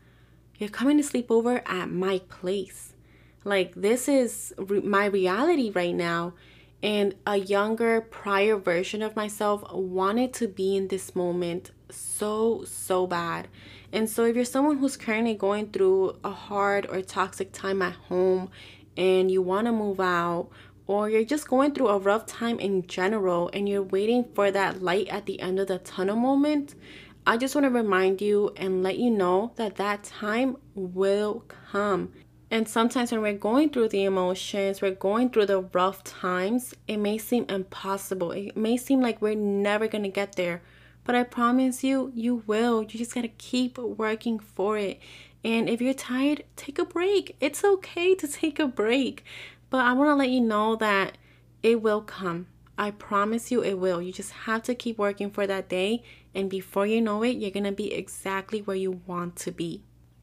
you're 0.58 0.68
coming 0.68 0.96
to 0.96 1.02
sleep 1.02 1.30
over 1.30 1.62
at 1.66 1.90
my 1.90 2.18
place. 2.28 2.92
Like 3.44 3.74
this 3.74 4.08
is 4.08 4.52
re- 4.58 4.80
my 4.80 5.06
reality 5.06 5.70
right 5.70 5.94
now 5.94 6.34
and 6.82 7.14
a 7.26 7.36
younger 7.36 8.00
prior 8.00 8.56
version 8.56 9.02
of 9.02 9.16
myself 9.16 9.62
wanted 9.72 10.32
to 10.34 10.48
be 10.48 10.76
in 10.76 10.88
this 10.88 11.14
moment 11.14 11.70
so 11.90 12.64
so 12.64 13.06
bad. 13.06 13.48
And 13.92 14.08
so 14.08 14.24
if 14.24 14.36
you're 14.36 14.44
someone 14.44 14.78
who's 14.78 14.96
currently 14.96 15.34
going 15.34 15.70
through 15.70 16.16
a 16.22 16.30
hard 16.30 16.86
or 16.86 17.02
toxic 17.02 17.52
time 17.52 17.82
at 17.82 17.94
home 17.94 18.50
and 18.96 19.30
you 19.30 19.42
want 19.42 19.66
to 19.66 19.72
move 19.72 20.00
out 20.00 20.48
or 20.90 21.08
you're 21.08 21.22
just 21.22 21.46
going 21.46 21.72
through 21.72 21.86
a 21.86 21.98
rough 21.98 22.26
time 22.26 22.58
in 22.58 22.84
general 22.88 23.48
and 23.52 23.68
you're 23.68 23.80
waiting 23.80 24.24
for 24.34 24.50
that 24.50 24.82
light 24.82 25.06
at 25.06 25.24
the 25.24 25.40
end 25.40 25.60
of 25.60 25.68
the 25.68 25.78
tunnel 25.78 26.16
moment, 26.16 26.74
I 27.24 27.36
just 27.36 27.54
want 27.54 27.64
to 27.64 27.70
remind 27.70 28.20
you 28.20 28.52
and 28.56 28.82
let 28.82 28.98
you 28.98 29.08
know 29.08 29.52
that 29.54 29.76
that 29.76 30.02
time 30.02 30.56
will 30.74 31.44
come. 31.70 32.10
And 32.50 32.68
sometimes 32.68 33.12
when 33.12 33.22
we're 33.22 33.34
going 33.34 33.70
through 33.70 33.90
the 33.90 34.02
emotions, 34.02 34.82
we're 34.82 34.90
going 34.90 35.30
through 35.30 35.46
the 35.46 35.60
rough 35.60 36.02
times, 36.02 36.74
it 36.88 36.96
may 36.96 37.18
seem 37.18 37.46
impossible. 37.48 38.32
It 38.32 38.56
may 38.56 38.76
seem 38.76 39.00
like 39.00 39.22
we're 39.22 39.36
never 39.36 39.86
going 39.86 40.02
to 40.02 40.10
get 40.10 40.34
there. 40.34 40.60
But 41.04 41.14
I 41.14 41.22
promise 41.22 41.84
you, 41.84 42.10
you 42.16 42.42
will. 42.48 42.82
You 42.82 42.98
just 42.98 43.14
got 43.14 43.22
to 43.22 43.28
keep 43.28 43.78
working 43.78 44.40
for 44.40 44.76
it. 44.76 44.98
And 45.44 45.68
if 45.68 45.80
you're 45.80 45.94
tired, 45.94 46.42
take 46.56 46.80
a 46.80 46.84
break. 46.84 47.36
It's 47.38 47.62
okay 47.62 48.16
to 48.16 48.26
take 48.26 48.58
a 48.58 48.66
break. 48.66 49.24
But 49.70 49.86
I 49.86 49.92
want 49.92 50.10
to 50.10 50.14
let 50.14 50.30
you 50.30 50.40
know 50.40 50.76
that 50.76 51.16
it 51.62 51.80
will 51.80 52.02
come. 52.02 52.48
I 52.76 52.90
promise 52.90 53.50
you 53.50 53.62
it 53.62 53.78
will. 53.78 54.02
You 54.02 54.12
just 54.12 54.32
have 54.32 54.62
to 54.64 54.74
keep 54.74 54.98
working 54.98 55.30
for 55.30 55.46
that 55.46 55.68
day. 55.68 56.02
And 56.34 56.48
before 56.48 56.86
you 56.86 57.00
know 57.00 57.22
it, 57.22 57.36
you're 57.36 57.50
going 57.50 57.64
to 57.64 57.72
be 57.72 57.92
exactly 57.92 58.60
where 58.60 58.76
you 58.76 59.00
want 59.06 59.36
to 59.36 59.52
be. 59.52 59.82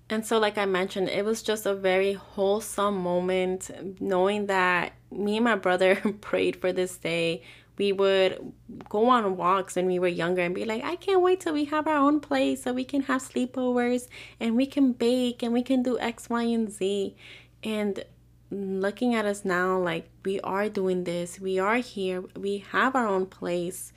And 0.10 0.26
so, 0.26 0.40
like 0.40 0.58
I 0.58 0.66
mentioned, 0.66 1.10
it 1.10 1.26
was 1.26 1.44
just 1.44 1.66
a 1.66 1.76
very 1.76 2.14
wholesome 2.14 2.98
moment 2.98 3.70
knowing 4.02 4.46
that 4.48 4.94
me 5.12 5.38
and 5.38 5.44
my 5.44 5.56
brother 5.56 5.96
prayed 6.22 6.56
for 6.56 6.72
this 6.72 6.98
day. 6.98 7.44
We 7.78 7.92
would 7.92 8.54
go 8.90 9.10
on 9.10 9.38
walks 9.38 9.76
when 9.76 9.86
we 9.86 10.00
were 10.00 10.08
younger 10.08 10.42
and 10.42 10.56
be 10.56 10.66
like, 10.66 10.84
I 10.84 10.96
can't 10.96 11.22
wait 11.22 11.42
till 11.42 11.54
we 11.54 11.66
have 11.66 11.86
our 11.88 11.98
own 11.98 12.22
place 12.22 12.64
so 12.64 12.74
we 12.74 12.86
can 12.86 13.04
have 13.04 13.22
sleepovers 13.22 14.08
and 14.40 14.56
we 14.56 14.66
can 14.66 14.94
bake 14.94 15.44
and 15.44 15.54
we 15.54 15.62
can 15.62 15.84
do 15.84 16.00
X, 16.00 16.28
Y, 16.28 16.42
and 16.42 16.72
Z. 16.72 17.16
And 17.64 18.04
looking 18.50 19.16
at 19.16 19.26
us 19.26 19.44
now, 19.44 19.78
like 19.78 20.10
we 20.24 20.40
are 20.42 20.70
doing 20.70 21.04
this, 21.04 21.40
we 21.40 21.60
are 21.60 21.78
here, 21.78 22.24
we 22.36 22.60
have 22.72 22.96
our 22.96 23.08
own 23.08 23.26
place. 23.26 23.94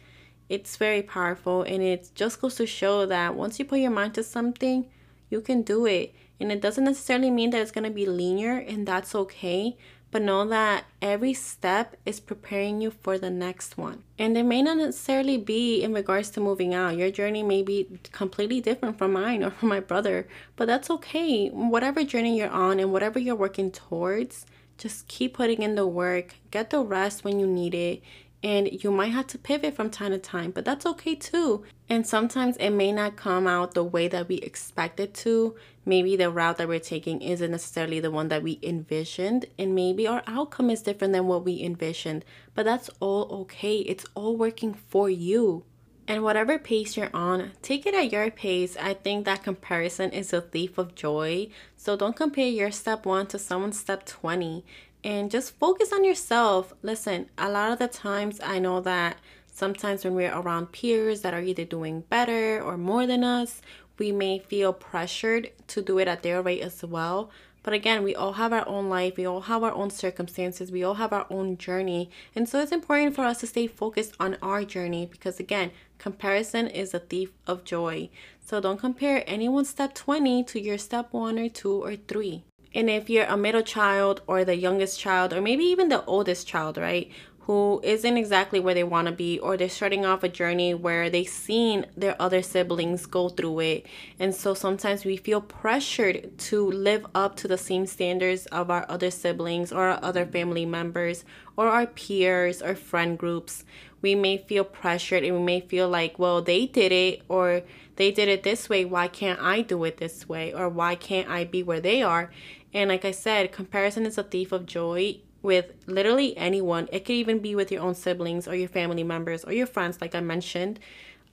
It's 0.48 0.76
very 0.76 1.02
powerful, 1.02 1.62
and 1.62 1.82
it 1.82 2.10
just 2.14 2.40
goes 2.40 2.56
to 2.56 2.66
show 2.66 3.06
that 3.06 3.36
once 3.36 3.58
you 3.58 3.64
put 3.64 3.78
your 3.78 3.92
mind 3.92 4.14
to 4.14 4.24
something, 4.24 4.86
you 5.28 5.40
can 5.40 5.62
do 5.62 5.86
it. 5.86 6.14
And 6.40 6.50
it 6.50 6.60
doesn't 6.60 6.84
necessarily 6.84 7.30
mean 7.30 7.50
that 7.50 7.60
it's 7.60 7.70
going 7.70 7.84
to 7.84 7.90
be 7.90 8.06
linear, 8.06 8.56
and 8.56 8.86
that's 8.86 9.14
okay 9.14 9.76
but 10.10 10.22
know 10.22 10.46
that 10.48 10.84
every 11.00 11.34
step 11.34 11.96
is 12.04 12.20
preparing 12.20 12.80
you 12.80 12.90
for 12.90 13.18
the 13.18 13.30
next 13.30 13.78
one. 13.78 14.02
And 14.18 14.36
it 14.36 14.44
may 14.44 14.62
not 14.62 14.76
necessarily 14.76 15.36
be 15.36 15.82
in 15.82 15.92
regards 15.92 16.30
to 16.30 16.40
moving 16.40 16.74
out. 16.74 16.96
Your 16.96 17.10
journey 17.10 17.42
may 17.42 17.62
be 17.62 18.00
completely 18.12 18.60
different 18.60 18.98
from 18.98 19.12
mine 19.12 19.44
or 19.44 19.50
from 19.58 19.68
my 19.68 19.80
brother, 19.80 20.28
but 20.56 20.66
that's 20.66 20.90
okay. 20.90 21.48
Whatever 21.48 22.04
journey 22.04 22.38
you're 22.38 22.50
on 22.50 22.80
and 22.80 22.92
whatever 22.92 23.18
you're 23.18 23.36
working 23.36 23.70
towards, 23.70 24.46
just 24.78 25.06
keep 25.08 25.34
putting 25.34 25.62
in 25.62 25.74
the 25.74 25.86
work, 25.86 26.34
get 26.50 26.70
the 26.70 26.80
rest 26.80 27.22
when 27.22 27.38
you 27.38 27.46
need 27.46 27.74
it, 27.74 28.02
and 28.42 28.82
you 28.82 28.90
might 28.90 29.08
have 29.12 29.26
to 29.28 29.38
pivot 29.38 29.74
from 29.74 29.90
time 29.90 30.12
to 30.12 30.18
time, 30.18 30.50
but 30.50 30.64
that's 30.64 30.86
okay 30.86 31.14
too. 31.14 31.64
And 31.88 32.06
sometimes 32.06 32.56
it 32.56 32.70
may 32.70 32.92
not 32.92 33.16
come 33.16 33.46
out 33.46 33.74
the 33.74 33.84
way 33.84 34.08
that 34.08 34.28
we 34.28 34.36
expect 34.36 34.98
it 35.00 35.12
to. 35.14 35.56
Maybe 35.84 36.16
the 36.16 36.30
route 36.30 36.56
that 36.58 36.68
we're 36.68 36.78
taking 36.78 37.20
isn't 37.20 37.50
necessarily 37.50 38.00
the 38.00 38.10
one 38.10 38.28
that 38.28 38.42
we 38.42 38.58
envisioned, 38.62 39.46
and 39.58 39.74
maybe 39.74 40.06
our 40.06 40.22
outcome 40.26 40.70
is 40.70 40.82
different 40.82 41.12
than 41.12 41.26
what 41.26 41.44
we 41.44 41.62
envisioned, 41.62 42.24
but 42.54 42.64
that's 42.64 42.90
all 43.00 43.28
okay. 43.42 43.78
It's 43.78 44.06
all 44.14 44.36
working 44.36 44.74
for 44.74 45.10
you. 45.10 45.64
And 46.08 46.24
whatever 46.24 46.58
pace 46.58 46.96
you're 46.96 47.14
on, 47.14 47.52
take 47.62 47.86
it 47.86 47.94
at 47.94 48.10
your 48.10 48.32
pace. 48.32 48.76
I 48.76 48.94
think 48.94 49.24
that 49.26 49.44
comparison 49.44 50.10
is 50.10 50.32
a 50.32 50.40
thief 50.40 50.76
of 50.76 50.96
joy. 50.96 51.50
So 51.76 51.96
don't 51.96 52.16
compare 52.16 52.48
your 52.48 52.72
step 52.72 53.06
one 53.06 53.28
to 53.28 53.38
someone's 53.38 53.78
step 53.78 54.06
20 54.06 54.64
and 55.02 55.30
just 55.30 55.58
focus 55.58 55.92
on 55.92 56.04
yourself. 56.04 56.74
Listen, 56.82 57.28
a 57.38 57.50
lot 57.50 57.72
of 57.72 57.78
the 57.78 57.88
times 57.88 58.40
I 58.42 58.58
know 58.58 58.80
that 58.80 59.16
sometimes 59.50 60.04
when 60.04 60.14
we're 60.14 60.34
around 60.34 60.72
peers 60.72 61.22
that 61.22 61.34
are 61.34 61.42
either 61.42 61.64
doing 61.64 62.02
better 62.08 62.62
or 62.62 62.76
more 62.76 63.06
than 63.06 63.24
us, 63.24 63.62
we 63.98 64.12
may 64.12 64.38
feel 64.38 64.72
pressured 64.72 65.50
to 65.68 65.82
do 65.82 65.98
it 65.98 66.08
at 66.08 66.22
their 66.22 66.40
rate 66.42 66.62
as 66.62 66.82
well. 66.82 67.30
But 67.62 67.74
again, 67.74 68.02
we 68.02 68.14
all 68.14 68.32
have 68.34 68.54
our 68.54 68.66
own 68.66 68.88
life, 68.88 69.18
we 69.18 69.26
all 69.26 69.42
have 69.42 69.62
our 69.62 69.72
own 69.72 69.90
circumstances, 69.90 70.72
we 70.72 70.82
all 70.82 70.94
have 70.94 71.12
our 71.12 71.26
own 71.28 71.58
journey. 71.58 72.10
And 72.34 72.48
so 72.48 72.60
it's 72.60 72.72
important 72.72 73.14
for 73.14 73.24
us 73.24 73.40
to 73.40 73.46
stay 73.46 73.66
focused 73.66 74.14
on 74.18 74.38
our 74.40 74.64
journey 74.64 75.04
because, 75.04 75.38
again, 75.38 75.70
comparison 75.98 76.68
is 76.68 76.94
a 76.94 76.98
thief 76.98 77.32
of 77.46 77.64
joy. 77.64 78.08
So 78.40 78.60
don't 78.60 78.80
compare 78.80 79.24
anyone's 79.26 79.68
step 79.68 79.94
20 79.94 80.42
to 80.44 80.60
your 80.60 80.78
step 80.78 81.12
1 81.12 81.38
or 81.38 81.48
2 81.50 81.70
or 81.70 81.96
3. 81.96 82.44
And 82.74 82.88
if 82.88 83.10
you're 83.10 83.24
a 83.24 83.36
middle 83.36 83.62
child 83.62 84.22
or 84.26 84.44
the 84.44 84.56
youngest 84.56 85.00
child, 85.00 85.32
or 85.32 85.40
maybe 85.40 85.64
even 85.64 85.88
the 85.88 86.04
oldest 86.04 86.46
child, 86.46 86.76
right, 86.78 87.10
who 87.50 87.80
isn't 87.82 88.16
exactly 88.16 88.60
where 88.60 88.74
they 88.74 88.84
want 88.84 89.08
to 89.08 89.12
be, 89.12 89.36
or 89.40 89.56
they're 89.56 89.68
starting 89.68 90.06
off 90.06 90.22
a 90.22 90.28
journey 90.28 90.72
where 90.72 91.10
they've 91.10 91.28
seen 91.28 91.84
their 91.96 92.14
other 92.22 92.42
siblings 92.42 93.06
go 93.06 93.28
through 93.28 93.58
it. 93.58 93.86
And 94.20 94.32
so 94.32 94.54
sometimes 94.54 95.04
we 95.04 95.16
feel 95.16 95.40
pressured 95.40 96.38
to 96.38 96.70
live 96.70 97.04
up 97.12 97.34
to 97.36 97.48
the 97.48 97.58
same 97.58 97.86
standards 97.86 98.46
of 98.46 98.70
our 98.70 98.86
other 98.88 99.10
siblings 99.10 99.72
or 99.72 99.88
our 99.88 99.98
other 100.00 100.24
family 100.24 100.64
members 100.64 101.24
or 101.56 101.66
our 101.66 101.86
peers 101.86 102.62
or 102.62 102.76
friend 102.76 103.18
groups. 103.18 103.64
We 104.00 104.14
may 104.14 104.38
feel 104.38 104.64
pressured 104.64 105.24
and 105.24 105.36
we 105.36 105.42
may 105.42 105.60
feel 105.60 105.88
like, 105.88 106.20
well, 106.20 106.40
they 106.40 106.66
did 106.66 106.92
it 106.92 107.22
or 107.28 107.62
they 107.96 108.12
did 108.12 108.28
it 108.28 108.44
this 108.44 108.68
way. 108.68 108.84
Why 108.84 109.08
can't 109.08 109.40
I 109.42 109.60
do 109.62 109.82
it 109.84 109.98
this 109.98 110.28
way? 110.28 110.54
Or 110.54 110.68
why 110.68 110.94
can't 110.94 111.28
I 111.28 111.44
be 111.44 111.62
where 111.62 111.80
they 111.80 112.02
are? 112.02 112.30
And 112.72 112.88
like 112.88 113.04
I 113.04 113.10
said, 113.10 113.52
comparison 113.52 114.06
is 114.06 114.18
a 114.18 114.22
thief 114.22 114.52
of 114.52 114.66
joy 114.66 115.18
with 115.42 115.72
literally 115.86 116.36
anyone. 116.36 116.88
It 116.92 117.04
could 117.04 117.14
even 117.14 117.38
be 117.38 117.54
with 117.54 117.72
your 117.72 117.82
own 117.82 117.94
siblings 117.94 118.46
or 118.46 118.54
your 118.54 118.68
family 118.68 119.02
members 119.02 119.44
or 119.44 119.52
your 119.52 119.66
friends, 119.66 120.00
like 120.00 120.14
I 120.14 120.20
mentioned. 120.20 120.78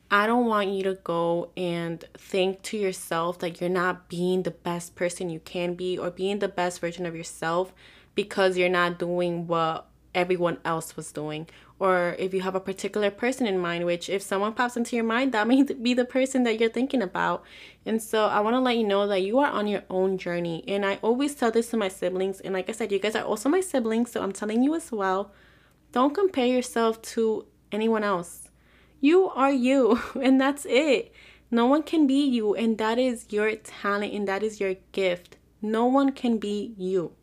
I 0.09 0.25
don't 0.25 0.45
want 0.45 0.69
you 0.69 0.83
to 0.83 0.95
go 1.03 1.51
and 1.57 2.03
think 2.17 2.61
to 2.63 2.77
yourself 2.77 3.39
that 3.39 3.59
you're 3.59 3.69
not 3.69 4.07
being 4.07 4.43
the 4.43 4.51
best 4.51 4.95
person 4.95 5.29
you 5.29 5.41
can 5.41 5.73
be 5.73 5.97
or 5.97 6.09
being 6.09 6.39
the 6.39 6.47
best 6.47 6.79
version 6.79 7.05
of 7.05 7.15
yourself 7.15 7.73
because 8.15 8.57
you're 8.57 8.69
not 8.69 8.99
doing 8.99 9.47
what 9.47 9.87
everyone 10.17 10.57
else 10.65 10.97
was 10.97 11.11
doing 11.13 11.47
or 11.79 12.15
if 12.17 12.33
you 12.33 12.41
have 12.41 12.55
a 12.55 12.59
particular 12.59 13.11
person 13.11 13.45
in 13.45 13.59
mind, 13.59 13.85
which 13.85 14.09
if 14.09 14.21
someone 14.21 14.53
pops 14.53 14.75
into 14.75 14.95
your 14.95 15.05
mind, 15.05 15.31
that 15.31 15.47
may 15.51 15.61
be 15.63 15.93
the 15.93 16.05
person 16.05 16.43
that 16.43 16.59
you're 16.59 16.69
thinking 16.69 17.01
about. 17.01 17.43
And 17.85 18.01
so 18.01 18.25
I 18.25 18.39
want 18.39 18.55
to 18.55 18.59
let 18.59 18.77
you 18.77 18.87
know 18.87 19.07
that 19.07 19.21
you 19.21 19.37
are 19.39 19.51
on 19.51 19.67
your 19.67 19.83
own 19.89 20.17
journey. 20.17 20.63
And 20.67 20.85
I 20.85 20.95
always 21.03 21.35
tell 21.35 21.51
this 21.51 21.69
to 21.69 21.77
my 21.77 21.87
siblings. 21.87 22.41
And 22.41 22.53
like 22.53 22.67
I 22.67 22.73
said, 22.73 22.91
you 22.91 22.99
guys 22.99 23.15
are 23.15 23.23
also 23.23 23.47
my 23.47 23.61
siblings. 23.61 24.11
So 24.11 24.23
I'm 24.23 24.33
telling 24.33 24.63
you 24.63 24.75
as 24.75 24.91
well 24.91 25.31
don't 25.91 26.13
compare 26.13 26.45
yourself 26.45 27.01
to 27.01 27.45
anyone 27.71 28.03
else. 28.03 28.49
You 28.99 29.29
are 29.29 29.51
you, 29.51 30.01
and 30.21 30.39
that's 30.39 30.65
it. 30.69 31.13
No 31.49 31.65
one 31.65 31.83
can 31.83 32.07
be 32.07 32.25
you, 32.25 32.55
and 32.55 32.77
that 32.77 32.99
is 32.99 33.27
your 33.29 33.55
talent 33.55 34.13
and 34.13 34.27
that 34.27 34.43
is 34.43 34.59
your 34.59 34.75
gift. 34.91 35.37
No 35.61 35.85
one 35.85 36.11
can 36.11 36.39
be 36.39 36.73
you. 36.77 37.13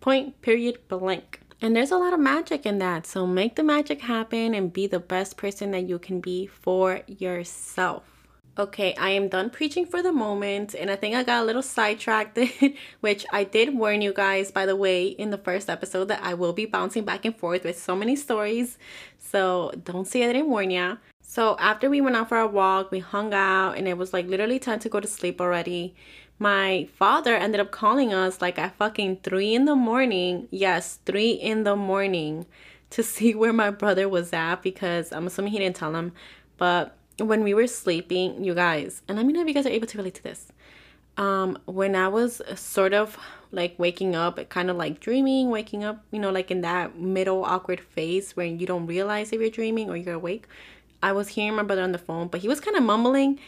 Point, 0.00 0.40
period, 0.42 0.78
blank. 0.88 1.40
And 1.60 1.74
there's 1.74 1.90
a 1.90 1.96
lot 1.96 2.12
of 2.12 2.20
magic 2.20 2.66
in 2.66 2.78
that. 2.78 3.06
So 3.06 3.26
make 3.26 3.56
the 3.56 3.62
magic 3.62 4.02
happen 4.02 4.54
and 4.54 4.72
be 4.72 4.86
the 4.86 5.00
best 5.00 5.36
person 5.36 5.70
that 5.70 5.88
you 5.88 5.98
can 5.98 6.20
be 6.20 6.46
for 6.46 7.00
yourself. 7.06 8.02
Okay, 8.58 8.94
I 8.94 9.10
am 9.10 9.28
done 9.28 9.50
preaching 9.50 9.84
for 9.84 10.02
the 10.02 10.12
moment, 10.12 10.74
and 10.74 10.90
I 10.90 10.96
think 10.96 11.14
I 11.14 11.22
got 11.22 11.42
a 11.42 11.44
little 11.44 11.62
sidetracked, 11.62 12.38
which 13.00 13.26
I 13.30 13.44
did 13.44 13.76
warn 13.76 14.00
you 14.00 14.14
guys, 14.14 14.50
by 14.50 14.64
the 14.64 14.74
way, 14.74 15.08
in 15.08 15.28
the 15.28 15.36
first 15.36 15.68
episode 15.68 16.08
that 16.08 16.22
I 16.22 16.32
will 16.32 16.54
be 16.54 16.64
bouncing 16.64 17.04
back 17.04 17.26
and 17.26 17.36
forth 17.36 17.64
with 17.64 17.78
so 17.78 17.94
many 17.94 18.16
stories. 18.16 18.78
So 19.18 19.72
don't 19.84 20.06
say 20.06 20.24
I 20.24 20.32
didn't 20.32 20.48
warn 20.48 20.70
ya. 20.70 20.96
So 21.20 21.58
after 21.58 21.90
we 21.90 22.00
went 22.00 22.16
out 22.16 22.30
for 22.30 22.38
a 22.38 22.46
walk, 22.46 22.90
we 22.90 23.00
hung 23.00 23.34
out, 23.34 23.76
and 23.76 23.86
it 23.86 23.98
was 23.98 24.14
like 24.14 24.26
literally 24.26 24.58
time 24.58 24.78
to 24.78 24.88
go 24.88 25.00
to 25.00 25.08
sleep 25.08 25.38
already 25.38 25.94
my 26.38 26.88
father 26.96 27.34
ended 27.34 27.60
up 27.60 27.70
calling 27.70 28.12
us 28.12 28.42
like 28.42 28.58
at 28.58 28.76
fucking 28.76 29.20
three 29.22 29.54
in 29.54 29.64
the 29.64 29.74
morning. 29.74 30.48
Yes, 30.50 30.98
three 31.06 31.30
in 31.30 31.64
the 31.64 31.76
morning 31.76 32.46
to 32.90 33.02
see 33.14 33.34
where 33.34 33.52
my 33.52 33.70
brother 33.70 34.08
was 34.08 34.32
at 34.32 34.62
because 34.62 35.12
I'm 35.12 35.26
assuming 35.26 35.52
he 35.52 35.58
didn't 35.58 35.76
tell 35.76 35.94
him. 35.94 36.12
But 36.58 36.96
when 37.18 37.42
we 37.42 37.54
were 37.54 37.66
sleeping, 37.66 38.44
you 38.44 38.54
guys, 38.54 39.02
and 39.08 39.16
let 39.16 39.26
me 39.26 39.32
know 39.32 39.40
if 39.40 39.48
you 39.48 39.54
guys 39.54 39.66
are 39.66 39.70
able 39.70 39.86
to 39.86 39.98
relate 39.98 40.14
to 40.16 40.22
this. 40.22 40.52
Um, 41.16 41.58
when 41.64 41.96
I 41.96 42.08
was 42.08 42.42
sort 42.56 42.92
of 42.92 43.16
like 43.50 43.74
waking 43.78 44.14
up, 44.14 44.38
kind 44.50 44.68
of 44.68 44.76
like 44.76 45.00
dreaming, 45.00 45.48
waking 45.48 45.82
up, 45.82 46.04
you 46.10 46.18
know, 46.18 46.30
like 46.30 46.50
in 46.50 46.60
that 46.60 46.98
middle 46.98 47.42
awkward 47.42 47.80
phase 47.80 48.36
where 48.36 48.44
you 48.44 48.66
don't 48.66 48.86
realize 48.86 49.32
if 49.32 49.40
you're 49.40 49.48
dreaming 49.48 49.88
or 49.88 49.96
you're 49.96 50.14
awake. 50.14 50.46
I 51.02 51.12
was 51.12 51.28
hearing 51.28 51.54
my 51.54 51.62
brother 51.62 51.82
on 51.82 51.92
the 51.92 51.98
phone, 51.98 52.28
but 52.28 52.40
he 52.40 52.48
was 52.48 52.60
kind 52.60 52.76
of 52.76 52.82
mumbling, 52.82 53.38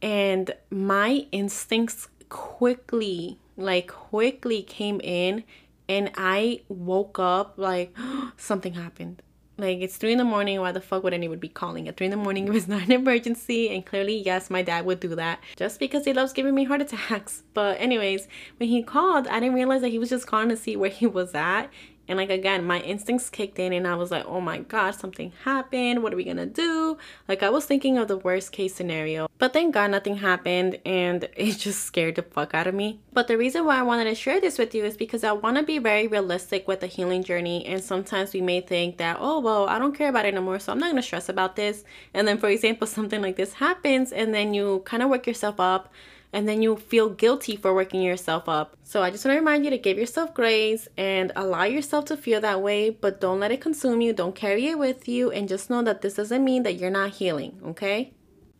and 0.00 0.54
my 0.70 1.26
instincts 1.32 2.08
quickly, 2.28 3.38
like 3.56 3.88
quickly 3.88 4.62
came 4.62 5.00
in 5.02 5.44
and 5.88 6.10
I 6.16 6.62
woke 6.68 7.18
up 7.18 7.54
like 7.56 7.94
something 8.36 8.74
happened. 8.74 9.22
Like 9.56 9.80
it's 9.80 9.96
three 9.96 10.12
in 10.12 10.18
the 10.18 10.24
morning. 10.24 10.60
Why 10.60 10.70
the 10.70 10.80
fuck 10.80 11.02
would 11.02 11.12
anyone 11.12 11.38
be 11.38 11.48
calling 11.48 11.88
at 11.88 11.96
three 11.96 12.06
in 12.06 12.12
the 12.12 12.16
morning 12.16 12.46
if 12.48 12.54
it's 12.54 12.68
not 12.68 12.82
an 12.82 12.92
emergency? 12.92 13.68
And 13.74 13.84
clearly, 13.84 14.16
yes, 14.16 14.50
my 14.50 14.62
dad 14.62 14.86
would 14.86 15.00
do 15.00 15.14
that 15.16 15.40
just 15.56 15.80
because 15.80 16.04
he 16.04 16.12
loves 16.12 16.32
giving 16.32 16.54
me 16.54 16.64
heart 16.64 16.80
attacks. 16.80 17.42
But 17.54 17.80
anyways, 17.80 18.28
when 18.58 18.68
he 18.68 18.84
called, 18.84 19.26
I 19.26 19.40
didn't 19.40 19.56
realize 19.56 19.80
that 19.80 19.88
he 19.88 19.98
was 19.98 20.10
just 20.10 20.28
calling 20.28 20.48
to 20.50 20.56
see 20.56 20.76
where 20.76 20.90
he 20.90 21.06
was 21.06 21.34
at. 21.34 21.70
And 22.08 22.16
like 22.16 22.30
again, 22.30 22.64
my 22.64 22.80
instincts 22.80 23.28
kicked 23.28 23.58
in 23.58 23.72
and 23.72 23.86
I 23.86 23.94
was 23.94 24.10
like, 24.10 24.24
oh 24.26 24.40
my 24.40 24.58
god, 24.58 24.92
something 24.92 25.32
happened. 25.44 26.02
What 26.02 26.12
are 26.12 26.16
we 26.16 26.24
gonna 26.24 26.46
do? 26.46 26.96
Like 27.28 27.42
I 27.42 27.50
was 27.50 27.66
thinking 27.66 27.98
of 27.98 28.08
the 28.08 28.16
worst 28.16 28.50
case 28.50 28.74
scenario. 28.74 29.28
But 29.36 29.52
thank 29.52 29.74
God 29.74 29.90
nothing 29.90 30.16
happened 30.16 30.80
and 30.86 31.28
it 31.36 31.58
just 31.58 31.84
scared 31.84 32.16
the 32.16 32.22
fuck 32.22 32.54
out 32.54 32.66
of 32.66 32.74
me. 32.74 33.00
But 33.12 33.28
the 33.28 33.36
reason 33.36 33.66
why 33.66 33.78
I 33.78 33.82
wanted 33.82 34.04
to 34.04 34.14
share 34.14 34.40
this 34.40 34.58
with 34.58 34.74
you 34.74 34.84
is 34.84 34.96
because 34.96 35.22
I 35.22 35.32
want 35.32 35.58
to 35.58 35.62
be 35.62 35.78
very 35.78 36.06
realistic 36.06 36.66
with 36.66 36.80
the 36.80 36.86
healing 36.86 37.22
journey. 37.22 37.66
And 37.66 37.82
sometimes 37.84 38.32
we 38.32 38.40
may 38.40 38.62
think 38.62 38.96
that, 38.96 39.18
oh 39.20 39.40
well, 39.40 39.68
I 39.68 39.78
don't 39.78 39.94
care 39.94 40.08
about 40.08 40.24
it 40.24 40.34
anymore, 40.34 40.58
so 40.58 40.72
I'm 40.72 40.78
not 40.78 40.90
gonna 40.90 41.02
stress 41.02 41.28
about 41.28 41.56
this. 41.56 41.84
And 42.14 42.26
then 42.26 42.38
for 42.38 42.48
example, 42.48 42.86
something 42.98 43.20
like 43.20 43.36
this 43.36 43.52
happens 43.52 44.12
and 44.12 44.34
then 44.34 44.54
you 44.54 44.82
kind 44.86 45.02
of 45.02 45.10
work 45.10 45.26
yourself 45.26 45.60
up 45.60 45.92
and 46.32 46.48
then 46.48 46.62
you 46.62 46.76
feel 46.76 47.08
guilty 47.08 47.56
for 47.56 47.74
working 47.74 48.02
yourself 48.02 48.48
up. 48.48 48.76
So 48.82 49.02
I 49.02 49.10
just 49.10 49.24
want 49.24 49.34
to 49.34 49.38
remind 49.38 49.64
you 49.64 49.70
to 49.70 49.78
give 49.78 49.98
yourself 49.98 50.34
grace 50.34 50.88
and 50.96 51.32
allow 51.36 51.64
yourself 51.64 52.06
to 52.06 52.16
feel 52.16 52.40
that 52.40 52.62
way, 52.62 52.90
but 52.90 53.20
don't 53.20 53.40
let 53.40 53.52
it 53.52 53.60
consume 53.60 54.00
you. 54.00 54.12
Don't 54.12 54.34
carry 54.34 54.66
it 54.66 54.78
with 54.78 55.08
you 55.08 55.30
and 55.30 55.48
just 55.48 55.70
know 55.70 55.82
that 55.82 56.02
this 56.02 56.14
doesn't 56.14 56.44
mean 56.44 56.62
that 56.64 56.74
you're 56.74 56.90
not 56.90 57.10
healing, 57.10 57.60
okay? 57.64 58.12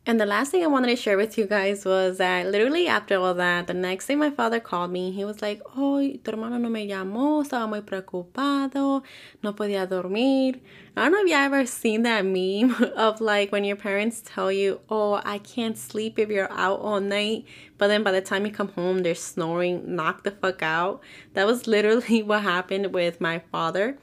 And 0.09 0.19
the 0.19 0.25
last 0.25 0.51
thing 0.53 0.65
I 0.65 0.69
wanted 0.69 0.87
to 0.87 0.97
share 0.97 1.19
with 1.19 1.37
you 1.37 1.45
guys 1.45 1.85
was 1.85 2.17
that 2.17 2.47
literally 2.47 2.89
after 2.89 3.19
all 3.19 3.35
that, 3.35 3.67
the 3.67 3.75
next 3.75 4.07
day 4.07 4.15
my 4.15 4.31
father 4.31 4.59
called 4.59 4.91
me. 4.91 5.11
He 5.11 5.23
was 5.23 5.43
like, 5.43 5.61
Oh, 5.77 6.01
tu 6.01 6.31
hermano 6.31 6.57
no 6.57 6.71
me 6.71 6.89
llamó, 6.89 7.45
estaba 7.45 7.69
muy 7.69 7.83
preocupado, 7.83 9.03
no 9.43 9.53
podía 9.53 9.87
dormir. 9.87 10.63
I 10.97 11.03
don't 11.03 11.13
know 11.13 11.21
if 11.21 11.29
you 11.29 11.35
ever 11.37 11.67
seen 11.67 12.05
that 12.05 12.25
meme 12.25 12.75
of 12.97 13.21
like 13.21 13.53
when 13.53 13.65
your 13.65 13.77
parents 13.77 14.23
tell 14.25 14.51
you, 14.51 14.81
Oh, 14.89 15.21
I 15.27 15.41
can't 15.41 15.77
sleep 15.77 16.19
if 16.19 16.31
you're 16.31 16.51
out 16.53 16.81
all 16.81 17.01
night. 17.01 17.45
But 17.77 17.89
then 17.89 18.03
by 18.03 18.13
the 18.13 18.23
time 18.23 18.47
you 18.47 18.51
come 18.51 18.69
home, 18.69 19.01
they're 19.01 19.15
snoring, 19.15 19.95
knock 19.95 20.23
the 20.23 20.31
fuck 20.31 20.63
out. 20.63 21.03
That 21.35 21.47
was 21.47 21.67
literally 21.67 22.23
what 22.23 22.45
happened 22.45 22.95
with 22.95 23.21
my 23.21 23.41
father. 23.53 23.99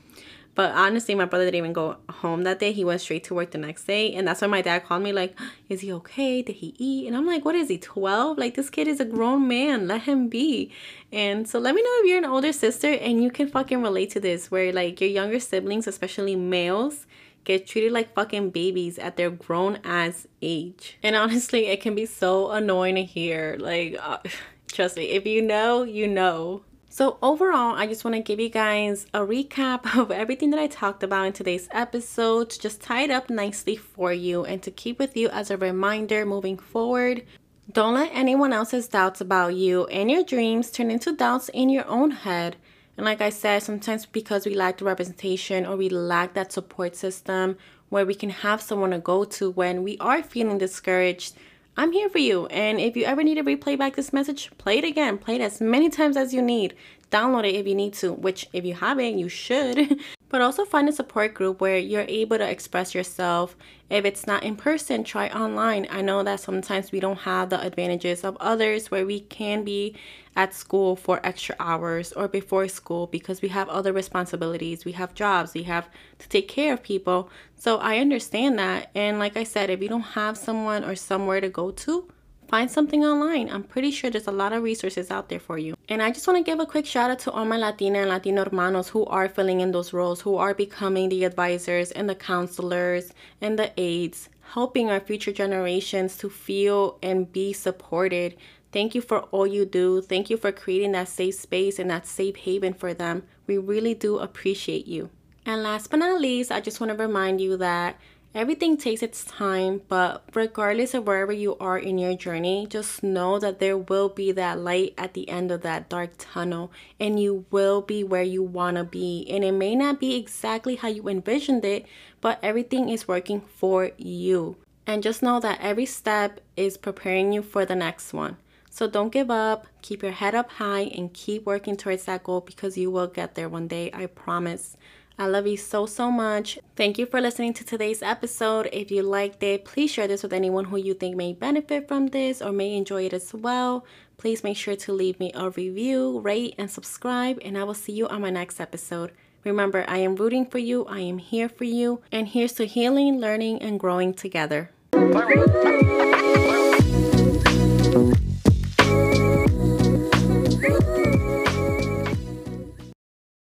But 0.56 0.72
honestly, 0.72 1.16
my 1.16 1.26
brother 1.26 1.46
didn't 1.46 1.58
even 1.58 1.74
go 1.74 1.98
home 2.10 2.44
that 2.44 2.60
day. 2.60 2.72
He 2.72 2.86
went 2.86 3.02
straight 3.02 3.26
to 3.26 3.36
work 3.36 3.52
the 3.52 3.58
next 3.58 3.84
day. 3.84 4.14
And 4.14 4.26
that's 4.26 4.40
when 4.40 4.50
my 4.50 4.62
dad 4.62 4.86
called 4.86 5.04
me, 5.04 5.12
like, 5.12 5.38
Is 5.68 5.82
he 5.82 5.92
okay? 5.92 6.42
Did 6.42 6.56
he 6.56 6.74
eat? 6.78 7.08
And 7.08 7.16
I'm 7.16 7.28
like, 7.28 7.44
What 7.44 7.56
is 7.56 7.68
he, 7.68 7.78
12? 7.78 8.38
Like, 8.38 8.56
this 8.56 8.70
kid 8.70 8.88
is 8.88 9.02
a 9.02 9.06
grown 9.06 9.48
man. 9.50 9.88
Let 9.88 10.04
him 10.04 10.30
be. 10.30 10.72
And 11.12 11.48
so 11.48 11.60
let 11.60 11.76
me 11.76 11.84
know 11.84 11.92
if 12.00 12.08
you're 12.08 12.18
an 12.18 12.26
older 12.26 12.54
sister 12.54 12.88
and 12.88 13.22
you 13.22 13.30
can 13.30 13.50
fucking 13.50 13.82
relate 13.82 14.12
to 14.12 14.20
this, 14.20 14.50
where 14.50 14.72
like 14.72 15.02
your 15.02 15.10
younger 15.10 15.40
siblings, 15.40 15.88
especially 15.88 16.36
males, 16.38 17.06
get 17.44 17.68
treated 17.68 17.92
like 17.92 18.14
fucking 18.14 18.50
babies 18.50 18.98
at 18.98 19.18
their 19.18 19.30
grown 19.30 19.80
ass 19.84 20.26
age. 20.42 20.98
And 21.04 21.16
honestly, 21.16 21.68
it 21.68 21.82
can 21.82 21.96
be 21.96 22.06
so 22.06 22.52
annoying 22.52 22.96
to 22.96 23.04
hear. 23.04 23.58
Like, 23.60 23.98
uh, 24.02 24.20
trust 24.68 24.96
me, 24.96 25.10
if 25.10 25.26
you 25.26 25.42
know, 25.42 25.84
you 25.84 26.08
know. 26.08 26.64
So, 26.98 27.18
overall, 27.22 27.76
I 27.76 27.88
just 27.88 28.06
want 28.06 28.16
to 28.16 28.22
give 28.22 28.40
you 28.40 28.48
guys 28.48 29.06
a 29.14 29.20
recap 29.20 29.98
of 30.00 30.12
everything 30.12 30.52
that 30.52 30.62
I 30.62 30.68
talked 30.68 31.04
about 31.04 31.26
in 31.26 31.34
today's 31.34 31.68
episode 31.72 32.52
to 32.52 32.58
just 32.62 32.80
tie 32.80 33.02
it 33.02 33.12
up 33.12 33.30
nicely 33.30 33.76
for 33.76 34.14
you 34.14 34.46
and 34.46 34.64
to 34.64 34.72
keep 34.72 34.98
with 34.98 35.18
you 35.18 35.28
as 35.28 35.52
a 35.52 35.58
reminder 35.58 36.26
moving 36.26 36.58
forward. 36.58 37.26
Don't 37.70 37.96
let 37.96 38.12
anyone 38.14 38.54
else's 38.54 38.88
doubts 38.88 39.20
about 39.20 39.56
you 39.56 39.88
and 39.88 40.10
your 40.10 40.24
dreams 40.24 40.72
turn 40.72 40.90
into 40.90 41.12
doubts 41.12 41.50
in 41.50 41.68
your 41.68 41.86
own 41.86 42.12
head. 42.12 42.56
And 42.96 43.06
like 43.06 43.20
I 43.20 43.30
said, 43.30 43.62
sometimes 43.62 44.06
because 44.06 44.46
we 44.46 44.56
lack 44.56 44.78
the 44.78 44.86
representation 44.86 45.66
or 45.66 45.76
we 45.76 45.90
lack 45.90 46.34
that 46.36 46.54
support 46.54 46.96
system 46.96 47.58
where 47.90 48.06
we 48.06 48.16
can 48.16 48.30
have 48.30 48.62
someone 48.62 48.92
to 48.92 49.00
go 49.00 49.26
to 49.26 49.52
when 49.52 49.84
we 49.84 49.98
are 49.98 50.24
feeling 50.24 50.60
discouraged, 50.60 51.36
I'm 51.78 51.92
here 51.92 52.08
for 52.10 52.20
you. 52.20 52.46
And 52.48 52.80
if 52.80 52.96
you 52.96 53.04
ever 53.04 53.24
need 53.24 53.36
to 53.36 53.44
replay 53.44 53.78
back 53.78 53.96
this 53.96 54.14
message, 54.14 54.50
play 54.58 54.78
it 54.78 54.86
again. 54.86 55.18
Play 55.18 55.36
it 55.36 55.42
as 55.42 55.60
many 55.60 55.90
times 55.90 56.16
as 56.16 56.34
you 56.34 56.42
need. 56.42 56.74
Download 57.12 57.48
it 57.48 57.56
if 57.56 57.68
you 57.68 57.76
need 57.76 57.94
to, 57.96 58.14
which 58.14 58.48
if 58.54 58.64
you 58.64 58.74
haven't, 58.74 59.20
you 59.20 59.28
should. 59.28 60.00
but 60.36 60.42
also 60.42 60.66
find 60.66 60.90
a 60.90 60.92
support 60.92 61.34
group 61.34 61.62
where 61.62 61.78
you're 61.78 62.04
able 62.10 62.38
to 62.38 62.46
express 62.46 62.94
yourself. 62.94 63.56
If 63.90 64.04
it's 64.04 64.28
not 64.28 64.44
in 64.44 64.58
person, 64.58 65.06
try 65.06 65.30
online. 65.30 65.88
I 65.90 66.02
know 66.02 66.24
that 66.24 66.42
sometimes 66.42 66.92
we 66.92 67.00
don't 67.00 67.20
have 67.20 67.50
the 67.50 67.62
advantages 67.66 68.26
of 68.26 68.36
others 68.42 68.92
where 68.92 69.06
we 69.06 69.22
can 69.22 69.64
be 69.64 69.96
at 70.36 70.54
school 70.54 70.98
for 70.98 71.26
extra 71.26 71.56
hours 71.58 72.12
or 72.12 72.28
before 72.28 72.68
school 72.68 73.08
because 73.08 73.42
we 73.42 73.48
have 73.48 73.70
other 73.70 73.94
responsibilities. 73.94 74.84
We 74.84 74.92
have 74.92 75.14
jobs, 75.14 75.54
we 75.54 75.64
have 75.64 75.88
to 76.20 76.28
take 76.28 76.50
care 76.50 76.74
of 76.74 76.84
people. 76.84 77.30
So 77.56 77.78
I 77.78 78.00
understand 78.00 78.60
that. 78.60 78.92
And 78.94 79.20
like 79.20 79.38
I 79.38 79.46
said, 79.46 79.70
if 79.70 79.82
you 79.82 79.88
don't 79.88 80.02
have 80.02 80.38
someone 80.38 80.84
or 80.84 80.98
somewhere 80.98 81.40
to 81.40 81.48
go 81.48 81.72
to, 81.72 82.10
find 82.48 82.70
something 82.70 83.04
online. 83.04 83.50
I'm 83.50 83.64
pretty 83.64 83.92
sure 83.92 84.10
there's 84.10 84.28
a 84.28 84.32
lot 84.32 84.54
of 84.54 84.64
resources 84.64 85.12
out 85.12 85.30
there 85.30 85.40
for 85.40 85.58
you. 85.58 85.76
And 85.90 86.02
I 86.02 86.12
just 86.12 86.28
want 86.28 86.38
to 86.38 86.44
give 86.44 86.60
a 86.60 86.66
quick 86.66 86.86
shout 86.86 87.12
out 87.12 87.20
to 87.20 87.32
all 87.32 87.46
my 87.46 87.58
Latina 87.58 88.00
and 88.00 88.10
Latino 88.10 88.44
hermanos 88.44 88.90
who 88.90 89.06
are 89.06 89.30
filling 89.30 89.62
in 89.62 89.72
those 89.72 89.94
roles, 89.94 90.22
who 90.22 90.38
are 90.38 90.54
becoming 90.54 91.10
the 91.10 91.24
advisors 91.24 91.92
and 91.92 92.10
the 92.10 92.16
counselors 92.16 93.12
and 93.42 93.60
the 93.60 93.72
aides, 93.78 94.30
helping 94.54 94.90
our 94.90 95.00
future 95.00 95.32
generations 95.32 96.18
to 96.18 96.30
feel 96.30 96.98
and 97.02 97.32
be 97.32 97.54
supported. 97.54 98.36
Thank 98.72 98.94
you 98.96 99.02
for 99.02 99.22
all 99.32 99.48
you 99.48 99.66
do. 99.66 100.02
Thank 100.02 100.30
you 100.30 100.38
for 100.38 100.52
creating 100.52 100.92
that 100.94 101.08
safe 101.08 101.36
space 101.36 101.80
and 101.80 101.90
that 101.90 102.06
safe 102.06 102.36
haven 102.36 102.74
for 102.74 102.94
them. 102.94 103.24
We 103.48 103.58
really 103.58 103.94
do 103.94 104.18
appreciate 104.20 104.88
you. 104.88 105.10
And 105.46 105.62
last 105.62 105.92
but 105.92 105.98
not 105.98 106.20
least, 106.20 106.52
I 106.52 106.60
just 106.60 106.82
want 106.82 106.92
to 106.92 106.98
remind 106.98 107.40
you 107.40 107.56
that 107.58 107.98
Everything 108.36 108.76
takes 108.76 109.02
its 109.02 109.24
time, 109.24 109.82
but 109.88 110.22
regardless 110.34 110.94
of 110.94 111.08
wherever 111.08 111.32
you 111.32 111.56
are 111.58 111.80
in 111.80 111.98
your 111.98 112.18
journey, 112.18 112.68
just 112.70 113.02
know 113.02 113.40
that 113.40 113.60
there 113.60 113.78
will 113.78 114.10
be 114.10 114.34
that 114.34 114.60
light 114.60 114.94
at 114.98 115.14
the 115.14 115.30
end 115.30 115.52
of 115.52 115.62
that 115.62 115.88
dark 115.88 116.10
tunnel, 116.18 116.70
and 117.00 117.18
you 117.18 117.46
will 117.50 117.82
be 117.82 118.04
where 118.04 118.22
you 118.22 118.44
want 118.44 118.76
to 118.76 118.84
be. 118.84 119.26
And 119.30 119.46
it 119.46 119.54
may 119.54 119.74
not 119.74 120.02
be 120.02 120.18
exactly 120.18 120.76
how 120.76 120.90
you 120.90 121.08
envisioned 121.08 121.64
it, 121.64 121.86
but 122.20 122.38
everything 122.44 122.90
is 122.90 123.08
working 123.08 123.40
for 123.40 123.92
you. 123.98 124.58
And 124.86 125.02
just 125.02 125.24
know 125.24 125.40
that 125.40 125.62
every 125.62 125.86
step 125.86 126.42
is 126.58 126.76
preparing 126.76 127.32
you 127.32 127.42
for 127.42 127.64
the 127.66 127.74
next 127.74 128.12
one. 128.12 128.36
So 128.70 128.86
don't 128.86 129.14
give 129.14 129.32
up, 129.32 129.68
keep 129.82 130.04
your 130.04 130.12
head 130.12 130.36
up 130.36 130.50
high, 130.52 130.92
and 130.94 131.14
keep 131.14 131.46
working 131.46 131.78
towards 131.78 132.04
that 132.04 132.26
goal 132.26 132.42
because 132.42 132.78
you 132.78 132.92
will 132.92 133.08
get 133.08 133.36
there 133.36 133.48
one 133.48 133.70
day, 133.70 133.90
I 133.94 134.08
promise. 134.08 134.76
I 135.18 135.28
love 135.28 135.48
you 135.48 135.56
so, 135.56 135.86
so 135.86 136.12
much. 136.12 136.60
Thank 136.76 136.98
you 136.98 137.06
for 137.06 137.22
listening 137.22 137.54
to 137.54 137.64
today's 137.64 138.04
episode. 138.04 138.68
If 138.74 138.92
you 138.92 139.02
liked 139.02 139.42
it, 139.44 139.64
please 139.64 139.90
share 139.92 140.08
this 140.08 140.24
with 140.24 140.34
anyone 140.34 140.66
who 140.66 140.78
you 140.78 140.94
think 140.94 141.16
may 141.16 141.32
benefit 141.32 141.88
from 141.88 142.08
this 142.08 142.42
or 142.42 142.52
may 142.52 142.76
enjoy 142.76 143.06
it 143.06 143.14
as 143.14 143.34
well. 143.34 143.86
Please 144.18 144.44
make 144.44 144.58
sure 144.58 144.76
to 144.76 144.92
leave 144.92 145.20
me 145.20 145.32
a 145.34 145.50
review, 145.50 146.20
rate, 146.20 146.56
and 146.58 146.70
subscribe, 146.70 147.40
and 147.44 147.58
I 147.58 147.64
will 147.64 147.74
see 147.74 147.94
you 147.94 148.08
on 148.08 148.22
my 148.22 148.30
next 148.30 148.60
episode. 148.60 149.12
Remember, 149.46 149.86
I 149.88 150.00
am 150.00 150.16
rooting 150.16 150.46
for 150.46 150.58
you, 150.58 150.86
I 150.86 151.00
am 151.00 151.20
here 151.20 151.48
for 151.48 151.66
you, 151.66 152.02
and 152.12 152.28
here's 152.28 152.54
to 152.54 152.66
healing, 152.66 153.20
learning, 153.20 153.62
and 153.62 153.80
growing 153.80 154.14
together. 154.14 154.72